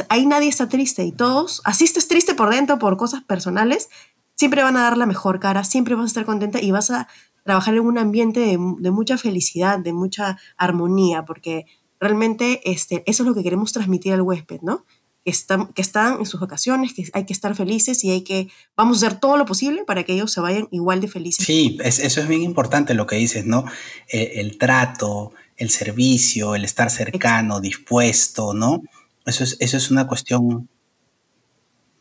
Ahí 0.09 0.25
nadie 0.25 0.49
está 0.49 0.67
triste 0.67 1.05
y 1.05 1.11
todos, 1.11 1.61
así 1.63 1.83
estés 1.83 2.07
triste 2.07 2.33
por 2.33 2.49
dentro 2.49 2.79
por 2.79 2.97
cosas 2.97 3.23
personales, 3.23 3.89
siempre 4.35 4.63
van 4.63 4.77
a 4.77 4.81
dar 4.81 4.97
la 4.97 5.05
mejor 5.05 5.39
cara, 5.39 5.63
siempre 5.63 5.93
vas 5.93 6.05
a 6.05 6.07
estar 6.07 6.25
contenta 6.25 6.59
y 6.59 6.71
vas 6.71 6.89
a 6.89 7.07
trabajar 7.43 7.75
en 7.75 7.81
un 7.81 7.99
ambiente 7.99 8.39
de, 8.39 8.57
mucha 8.57 9.19
felicidad, 9.19 9.77
de 9.77 9.93
mucha 9.93 10.39
armonía, 10.57 11.25
porque 11.25 11.65
realmente 11.99 12.61
este, 12.69 13.03
eso 13.05 13.21
es 13.21 13.29
lo 13.29 13.35
que 13.35 13.43
queremos 13.43 13.71
transmitir 13.71 14.13
al 14.13 14.23
huésped, 14.23 14.61
¿no? 14.61 14.85
Que 15.25 15.31
están, 15.31 15.73
que 15.73 15.81
están 15.81 16.19
en 16.19 16.25
sus 16.27 16.39
vacaciones, 16.39 16.93
que 16.93 17.09
hay 17.13 17.25
que 17.25 17.33
estar 17.33 17.55
felices 17.55 18.03
y 18.03 18.11
hay 18.11 18.21
que, 18.21 18.47
vamos 18.77 19.01
a 19.01 19.07
hacer 19.07 19.19
todo 19.19 19.37
lo 19.37 19.45
posible 19.47 19.83
para 19.83 20.03
que 20.03 20.13
ellos 20.13 20.31
se 20.31 20.39
vayan 20.39 20.67
igual 20.69 21.01
de 21.01 21.07
felices. 21.07 21.43
Sí, 21.43 21.79
eso 21.83 22.21
es 22.21 22.27
bien 22.27 22.43
importante 22.43 22.93
lo 22.93 23.07
que 23.07 23.15
dices, 23.15 23.43
¿no? 23.43 23.65
Eh, 24.07 24.33
el 24.35 24.59
trato, 24.59 25.33
el 25.57 25.71
servicio, 25.71 26.53
el 26.53 26.63
estar 26.63 26.91
cercano, 26.91 27.59
dispuesto, 27.59 28.53
¿no? 28.53 28.83
Eso 29.25 29.43
es, 29.43 29.57
eso 29.59 29.77
es 29.77 29.89
una 29.89 30.05
cuestión 30.05 30.69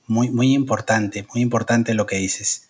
muy, 0.06 0.30
muy 0.30 0.52
importante, 0.52 1.26
muy 1.32 1.40
importante 1.40 1.94
lo 1.94 2.04
que 2.04 2.16
dices. 2.16 2.68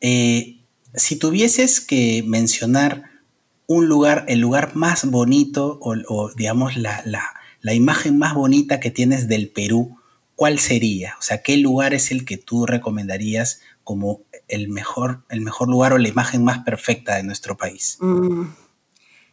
Eh, 0.00 0.58
si 0.94 1.14
tuvieses 1.14 1.80
que 1.80 2.24
mencionar 2.26 3.04
un 3.68 3.86
lugar, 3.86 4.24
el 4.26 4.40
lugar 4.40 4.74
más 4.74 5.04
bonito 5.04 5.78
o, 5.80 6.30
digamos 6.34 6.76
la, 6.76 7.02
la 7.04 7.34
la 7.64 7.72
imagen 7.72 8.18
más 8.18 8.34
bonita 8.34 8.78
que 8.78 8.90
tienes 8.90 9.26
del 9.26 9.48
Perú, 9.48 9.96
¿cuál 10.36 10.58
sería? 10.58 11.16
O 11.18 11.22
sea, 11.22 11.42
¿qué 11.42 11.56
lugar 11.56 11.94
es 11.94 12.10
el 12.10 12.26
que 12.26 12.36
tú 12.36 12.66
recomendarías 12.66 13.62
como 13.84 14.20
el 14.48 14.68
mejor, 14.68 15.24
el 15.30 15.40
mejor 15.40 15.68
lugar 15.70 15.94
o 15.94 15.98
la 15.98 16.08
imagen 16.08 16.44
más 16.44 16.58
perfecta 16.58 17.16
de 17.16 17.22
nuestro 17.22 17.56
país? 17.56 17.96
Mm, 18.00 18.42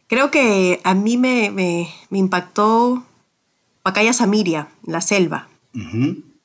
creo 0.06 0.30
que 0.30 0.80
a 0.82 0.94
mí 0.94 1.18
me, 1.18 1.50
me, 1.50 1.90
impactó 2.10 3.04
Pacaya 3.82 4.14
Samiria, 4.14 4.68
la 4.82 5.02
selva. 5.02 5.50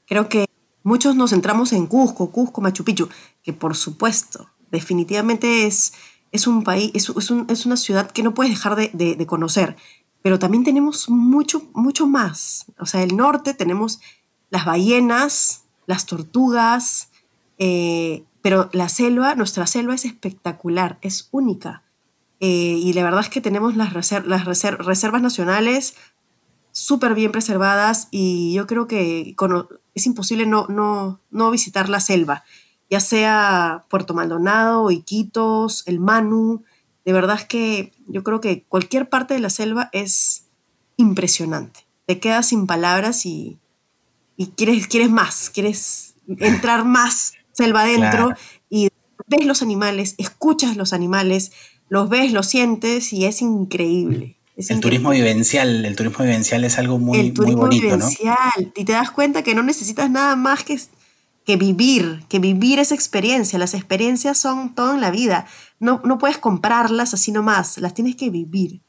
Creo 0.07 0.27
que 0.27 0.45
muchos 0.83 1.15
nos 1.15 1.29
centramos 1.29 1.71
en 1.71 1.87
Cusco, 1.87 2.31
Cusco, 2.31 2.59
Machu 2.59 2.83
Picchu, 2.83 3.07
que 3.43 3.53
por 3.53 3.77
supuesto, 3.77 4.49
definitivamente 4.71 5.65
es, 5.65 5.93
es 6.33 6.47
un 6.47 6.65
país, 6.65 6.91
es, 6.93 7.09
es, 7.47 7.65
una 7.65 7.77
ciudad 7.77 8.11
que 8.11 8.23
no 8.23 8.33
puedes 8.33 8.51
dejar 8.51 8.75
de, 8.75 8.89
de 9.15 9.25
conocer 9.25 9.77
pero 10.27 10.39
también 10.39 10.65
tenemos 10.65 11.09
mucho, 11.09 11.69
mucho 11.73 12.05
más. 12.05 12.65
O 12.79 12.85
sea, 12.85 13.01
el 13.01 13.15
norte 13.15 13.53
tenemos 13.53 14.01
las 14.49 14.65
ballenas, 14.65 15.63
las 15.85 16.05
tortugas, 16.05 17.11
eh, 17.59 18.25
pero 18.41 18.69
la 18.73 18.89
selva, 18.89 19.35
nuestra 19.35 19.65
selva 19.67 19.95
es 19.95 20.03
espectacular, 20.03 20.97
es 21.01 21.29
única. 21.31 21.83
Eh, 22.41 22.77
y 22.77 22.91
la 22.91 23.05
verdad 23.05 23.21
es 23.21 23.29
que 23.29 23.39
tenemos 23.39 23.77
las, 23.77 23.93
reservas 23.93 25.21
nacionales 25.21 25.95
súper 26.73 27.15
bien 27.15 27.31
preservadas 27.31 28.09
y 28.11 28.51
yo 28.51 28.67
creo 28.67 28.85
que 28.85 29.33
es 29.95 30.05
imposible 30.07 30.45
no, 30.45 30.67
no, 30.67 31.21
no 31.31 31.51
visitar 31.51 31.87
la 31.87 32.01
selva, 32.01 32.43
ya 32.89 32.99
sea 32.99 33.85
Puerto 33.89 34.13
Maldonado, 34.13 34.91
Iquitos, 34.91 35.87
el 35.87 36.01
Manu, 36.01 36.65
de 37.07 37.13
verdad 37.13 37.37
es 37.39 37.45
que 37.45 37.93
yo 38.05 38.21
creo 38.21 38.41
que 38.41 38.65
cualquier 38.67 39.07
parte 39.07 39.33
de 39.33 39.39
la 39.39 39.49
selva 39.49 39.89
es 39.93 40.43
impresionante. 40.97 41.87
Te 42.05 42.19
quedas 42.19 42.47
sin 42.47 42.67
palabras 42.67 43.25
y, 43.25 43.59
quieres, 44.57 44.87
quieres 44.87 45.09
más, 45.09 45.49
quieres 45.49 46.15
entrar 46.27 46.83
más 46.85 47.31
selva 47.53 47.83
adentro 47.83 48.33
y 48.69 48.89
ves 49.25 49.45
los 49.45 49.61
animales, 49.61 50.15
escuchas 50.17 50.75
los 50.75 50.91
animales, 50.91 51.53
los 51.87 52.09
ves, 52.09 52.33
los 52.33 52.47
sientes 52.47 53.13
y 53.13 53.23
es 53.23 53.41
increíble. 53.41 54.35
el 54.57 54.81
turismo 54.81 55.11
vivencial, 55.11 55.85
el 55.85 55.95
turismo 55.95 56.25
vivencial 56.25 56.65
es 56.65 56.77
algo 56.77 56.99
muy, 56.99 57.19
el 57.19 57.33
turismo 57.33 57.67
muy 57.67 57.79
bonito, 57.79 57.95
vivencial, 57.95 58.73
Y 58.75 58.83
te 58.83 58.91
das 58.91 59.11
cuenta 59.11 59.43
que 59.43 59.55
no 59.55 59.63
necesitas 59.63 60.11
nada 60.11 60.35
más 60.35 60.65
que, 60.65 60.77
que 61.47 61.55
vivir, 61.55 62.25
que 62.27 62.39
vivir 62.39 62.77
esa 62.77 62.93
experiencia. 62.93 63.57
Las 63.57 63.73
experiencias 63.73 64.37
son 64.37 64.75
todo 64.75 64.93
en 64.93 64.99
la 64.99 65.11
vida. 65.11 65.47
No, 65.79 66.01
no 66.03 66.17
puedes 66.17 66.37
comprarlas 66.37 67.13
así 67.13 67.31
nomás, 67.31 67.77
las 67.77 67.93
tienes 67.93 68.17
que 68.17 68.29
vivir. 68.29 68.81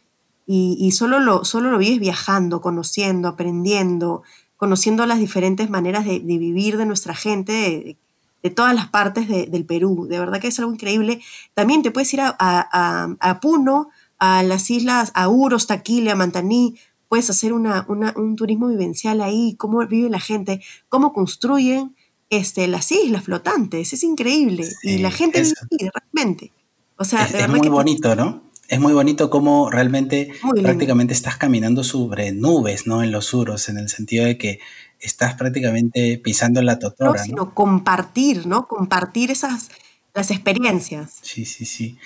Y, 0.45 0.91
solo, 0.93 1.21
lo, 1.21 1.45
solo 1.45 1.71
lo 1.71 1.79
vives 1.79 2.01
viajando, 2.01 2.61
conociendo, 2.61 3.29
aprendiendo, 3.29 4.23
conociendo 4.57 5.07
las 5.07 5.21
diferentes 5.21 5.71
maneras 5.71 6.05
de, 6.07 6.19
vivir 6.21 6.79
de 6.79 6.87
nuestra 6.87 7.15
gente, 7.15 7.97
de, 8.43 8.51
todas 8.51 8.75
las 8.75 8.89
partes 8.89 9.29
del 9.29 9.65
Perú. 9.65 10.09
De 10.09 10.19
verdad 10.19 10.41
que 10.41 10.49
es 10.49 10.59
algo 10.59 10.73
increíble. 10.73 11.21
También 11.55 11.83
te 11.83 11.93
puedes 11.93 12.13
ir 12.15 12.23
a, 12.23 12.35
a, 12.39 13.41
Puno, 13.41 13.91
a 14.19 14.43
las 14.43 14.69
islas, 14.71 15.13
a 15.15 15.29
Uros, 15.29 15.69
Taquile, 15.69 16.11
a 16.11 16.17
Mantaní. 16.17 16.77
Puedes 17.09 17.31
hacer 17.31 17.53
una, 17.53 17.87
un 17.89 18.35
turismo 18.35 18.67
vivencial 18.67 19.21
ahí, 19.21 19.55
cómo 19.57 19.87
vive 19.87 20.11
la 20.11 20.19
gente, 20.19 20.61
cómo 20.89 21.13
construyen 21.13 21.95
este, 22.31 22.67
las 22.67 22.91
islas 22.93 23.25
flotantes. 23.25 23.93
Es 23.93 24.03
increíble. 24.03 24.69
y 24.83 24.99
la 24.99 25.11
gente 25.11 25.43
vive 25.43 25.91
realmente. 25.95 26.53
O 26.97 27.05
sea, 27.05 27.25
es, 27.25 27.49
muy 27.49 27.69
bonito, 27.69 28.17
¿no? 28.17 28.43
Es 28.69 28.81
muy 28.81 28.93
bonito 28.93 29.31
cómo 29.31 29.71
realmente 29.71 30.33
prácticamente 30.63 31.15
estás 31.15 31.37
caminando 31.37 31.85
sobre 31.85 32.33
nubes, 32.33 32.87
¿no? 32.87 33.03
En 33.03 33.13
los 33.13 33.27
suros, 33.27 33.69
en 33.69 33.79
el 33.79 33.89
sentido 33.89 34.27
de 34.27 34.37
que 34.37 34.59
estás 35.01 35.35
prácticamente 35.35 36.19
pisando 36.19 36.61
la 36.61 36.79
totora. 36.79 37.13
No, 37.13 37.25
sino 37.25 37.55
compartir, 37.55 38.47
¿no? 38.47 38.67
Compartir 38.67 39.31
esas 39.31 39.71
las 40.19 40.31
experiencias. 40.31 41.15
Sí, 41.23 41.45
sí, 41.45 41.65
sí. 41.65 41.97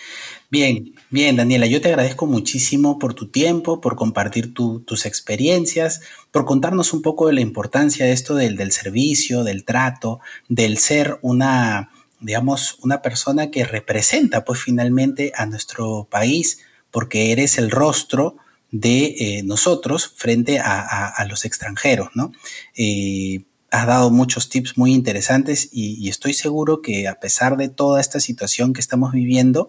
Bien, 0.51 0.95
bien, 1.11 1.37
Daniela, 1.37 1.67
yo 1.67 1.81
te 1.81 1.89
agradezco 1.89 2.27
muchísimo 2.27 2.99
por 2.99 3.15
tu 3.15 3.29
tiempo, 3.29 3.81
por 3.81 3.97
compartir 3.97 4.55
tus 4.55 5.07
experiencias, 5.07 6.03
por 6.31 6.45
contarnos 6.45 6.93
un 6.93 7.03
poco 7.03 7.27
de 7.27 7.33
la 7.33 7.41
importancia 7.41 8.07
de 8.07 8.13
esto 8.13 8.35
del, 8.35 8.57
del 8.57 8.71
servicio, 8.73 9.45
del 9.45 9.65
trato, 9.65 10.21
del 10.49 10.79
ser 10.79 11.19
una 11.23 11.91
digamos, 12.21 12.79
una 12.83 13.03
persona 13.03 13.51
que 13.51 13.65
representa 13.65 14.45
pues 14.45 14.63
finalmente 14.63 15.33
a 15.35 15.45
nuestro 15.45 16.07
país 16.09 16.61
porque 16.93 17.33
eres 17.33 17.59
el 17.59 17.71
rostro 17.71 18.37
de 18.71 19.17
eh, 19.19 19.43
nosotros 19.45 20.15
frente 20.17 20.61
a, 20.61 21.27
los 21.29 21.45
extranjeros, 21.45 22.11
¿no? 22.15 22.33
Eh, 22.77 23.43
has 23.73 23.87
dado 23.87 24.11
muchos 24.11 24.49
tips 24.49 24.79
muy 24.79 24.93
interesantes 24.95 25.69
y, 25.73 26.09
estoy 26.09 26.35
seguro 26.35 26.81
que 26.81 27.09
a 27.09 27.19
pesar 27.19 27.57
de 27.57 27.69
toda 27.69 28.01
esta 28.01 28.21
situación 28.21 28.73
que 28.73 28.81
estamos 28.81 29.13
viviendo, 29.13 29.69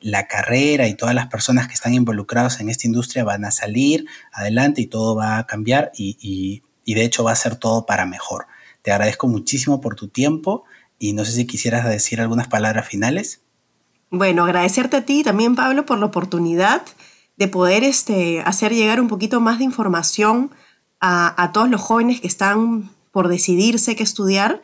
la 0.00 0.26
carrera 0.28 0.88
y 0.88 0.94
todas 0.94 1.14
las 1.14 1.26
personas 1.26 1.68
que 1.68 1.74
están 1.74 1.92
involucradas 1.92 2.60
en 2.60 2.70
esta 2.70 2.86
industria 2.86 3.24
van 3.24 3.44
a 3.44 3.50
salir 3.50 4.06
adelante 4.32 4.80
y 4.80 4.86
todo 4.86 5.16
va 5.16 5.38
a 5.38 5.46
cambiar 5.46 5.92
y, 5.96 6.62
y 6.84 6.94
de 6.94 7.04
hecho 7.04 7.24
va 7.24 7.32
a 7.32 7.36
ser 7.36 7.56
todo 7.56 7.84
para 7.84 8.06
mejor. 8.06 8.46
Te 8.82 8.92
agradezco 8.92 9.26
muchísimo 9.26 9.80
por 9.80 9.96
tu 9.96 10.08
tiempo 10.08 10.64
y 10.98 11.12
no 11.12 11.24
sé 11.24 11.32
si 11.32 11.46
quisieras 11.46 11.86
decir 11.86 12.20
algunas 12.20 12.48
palabras 12.48 12.86
finales. 12.86 13.40
Bueno, 14.10 14.44
agradecerte 14.44 14.98
a 14.98 15.04
ti 15.04 15.24
también, 15.24 15.56
Pablo, 15.56 15.86
por 15.86 15.98
la 15.98 16.06
oportunidad 16.06 16.82
de 17.36 17.48
poder 17.48 17.82
este, 17.82 18.40
hacer 18.42 18.72
llegar 18.72 19.00
un 19.00 19.08
poquito 19.08 19.40
más 19.40 19.58
de 19.58 19.64
información 19.64 20.52
a, 21.00 21.50
todos 21.52 21.68
los 21.68 21.82
jóvenes 21.82 22.20
que 22.20 22.26
están 22.26 22.90
por 23.14 23.28
decidirse 23.28 23.94
qué 23.94 24.02
estudiar. 24.02 24.60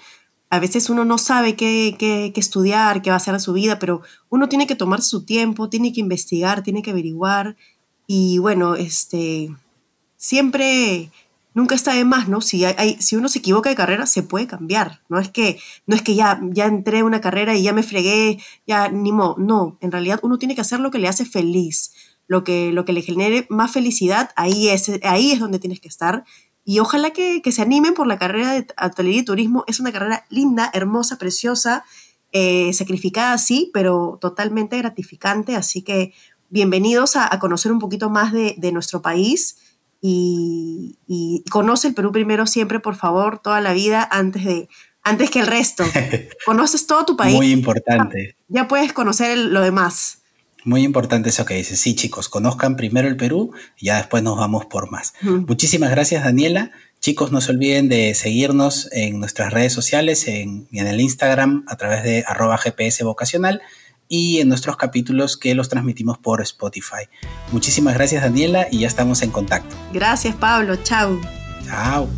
A 0.50 0.58
veces 0.58 0.90
uno 0.90 1.04
no 1.04 1.18
sabe 1.18 1.54
qué, 1.54 1.94
qué, 1.96 2.32
qué 2.34 2.40
estudiar, 2.40 3.00
qué 3.00 3.10
va 3.10 3.14
a 3.14 3.18
hacer 3.18 3.36
a 3.36 3.38
su 3.38 3.52
vida, 3.52 3.78
pero 3.78 4.02
uno 4.28 4.48
tiene 4.48 4.66
que 4.66 4.74
tomar 4.74 5.02
su 5.02 5.24
tiempo, 5.24 5.70
tiene 5.70 5.92
que 5.92 6.00
investigar, 6.00 6.64
tiene 6.64 6.82
que 6.82 6.90
averiguar. 6.90 7.56
Y 8.08 8.38
bueno, 8.38 8.74
este, 8.74 9.54
siempre 10.16 11.12
nunca 11.54 11.76
está 11.76 11.94
de 11.94 12.04
más, 12.04 12.28
¿no? 12.28 12.40
Si, 12.40 12.64
hay, 12.64 12.96
si 12.98 13.14
uno 13.14 13.28
se 13.28 13.38
equivoca 13.38 13.70
de 13.70 13.76
carrera, 13.76 14.04
se 14.06 14.24
puede 14.24 14.48
cambiar. 14.48 15.00
No 15.08 15.20
es 15.20 15.28
que, 15.28 15.60
no 15.86 15.94
es 15.94 16.02
que 16.02 16.16
ya, 16.16 16.40
ya 16.50 16.66
entré 16.66 16.98
en 16.98 17.04
una 17.04 17.20
carrera 17.20 17.54
y 17.54 17.62
ya 17.62 17.72
me 17.72 17.84
fregué, 17.84 18.40
ya 18.66 18.88
ni 18.88 19.12
modo. 19.12 19.36
No, 19.38 19.78
en 19.80 19.92
realidad 19.92 20.18
uno 20.24 20.38
tiene 20.38 20.56
que 20.56 20.62
hacer 20.62 20.80
lo 20.80 20.90
que 20.90 20.98
le 20.98 21.06
hace 21.06 21.24
feliz, 21.24 21.92
lo 22.26 22.42
que, 22.42 22.72
lo 22.72 22.84
que 22.84 22.94
le 22.94 23.02
genere 23.02 23.46
más 23.48 23.70
felicidad, 23.70 24.30
ahí 24.34 24.70
es, 24.70 24.90
ahí 25.04 25.30
es 25.30 25.38
donde 25.38 25.60
tienes 25.60 25.78
que 25.78 25.88
estar. 25.88 26.24
Y 26.64 26.78
ojalá 26.78 27.10
que, 27.10 27.42
se 27.50 27.62
animen 27.62 27.94
por 27.94 28.06
la 28.06 28.18
carrera 28.18 28.52
de 28.52 28.66
hotelería 28.82 29.20
y 29.20 29.24
turismo. 29.24 29.64
Es 29.66 29.80
una 29.80 29.92
carrera 29.92 30.24
linda, 30.28 30.70
hermosa, 30.72 31.18
preciosa, 31.18 31.84
eh, 32.32 32.72
sacrificada, 32.72 33.36
sí, 33.38 33.70
pero 33.72 34.18
totalmente 34.20 34.78
gratificante. 34.78 35.56
Así 35.56 35.82
que 35.82 36.12
bienvenidos 36.48 37.16
a, 37.16 37.28
conocer 37.38 37.72
un 37.72 37.78
poquito 37.78 38.10
más 38.10 38.32
de, 38.32 38.54
de 38.58 38.72
nuestro 38.72 39.02
país 39.02 39.56
y, 40.00 41.44
conoce 41.50 41.88
el 41.88 41.94
Perú 41.94 42.12
primero 42.12 42.46
siempre, 42.46 42.80
por 42.80 42.96
favor, 42.96 43.38
toda 43.38 43.60
la 43.60 43.72
vida 43.72 44.06
antes 44.10 44.44
de 44.44 44.68
antes 45.02 45.30
que 45.30 45.40
el 45.40 45.46
resto. 45.46 45.84
Conoces 46.44 46.86
todo 46.86 47.06
tu 47.06 47.16
país. 47.16 47.34
Muy 47.34 47.52
importante. 47.52 48.36
Ya, 48.48 48.68
puedes 48.68 48.92
conocer 48.92 49.36
lo 49.38 49.62
demás. 49.62 50.19
Muy 50.64 50.82
importante 50.82 51.30
eso 51.30 51.44
que 51.44 51.54
dices. 51.54 51.80
Sí, 51.80 51.94
chicos, 51.94 52.28
conozcan 52.28 52.76
primero 52.76 53.08
el 53.08 53.16
Perú 53.16 53.52
y 53.78 53.86
ya 53.86 53.96
después 53.96 54.22
nos 54.22 54.36
vamos 54.36 54.66
por 54.66 54.90
más. 54.90 55.14
Muchísimas 55.22 55.90
gracias, 55.90 56.24
Daniela. 56.24 56.72
Chicos, 57.00 57.32
no 57.32 57.40
se 57.40 57.52
olviden 57.52 57.88
de 57.88 58.14
seguirnos 58.14 58.88
en 58.92 59.20
nuestras 59.20 59.52
redes 59.52 59.72
sociales, 59.72 60.28
en, 60.28 60.68
en 60.72 60.86
el 60.86 61.00
Instagram 61.00 61.64
a 61.66 61.76
través 61.76 62.04
de 62.04 62.24
arroba 62.26 62.58
GPS 62.58 63.04
vocacional 63.04 63.62
y 64.10 64.40
en 64.40 64.48
nuestros 64.48 64.76
capítulos 64.76 65.38
que 65.38 65.54
los 65.54 65.70
transmitimos 65.70 66.18
por 66.18 66.42
Spotify. 66.42 67.08
Muchísimas 67.52 67.94
gracias 67.94 68.22
Daniela 68.22 68.66
y 68.70 68.80
ya 68.80 68.88
estamos 68.88 69.22
en 69.22 69.30
contacto. 69.30 69.74
Gracias 69.94 70.34
Pablo, 70.34 70.76
chao. 70.82 71.18
Chao. 71.64 72.08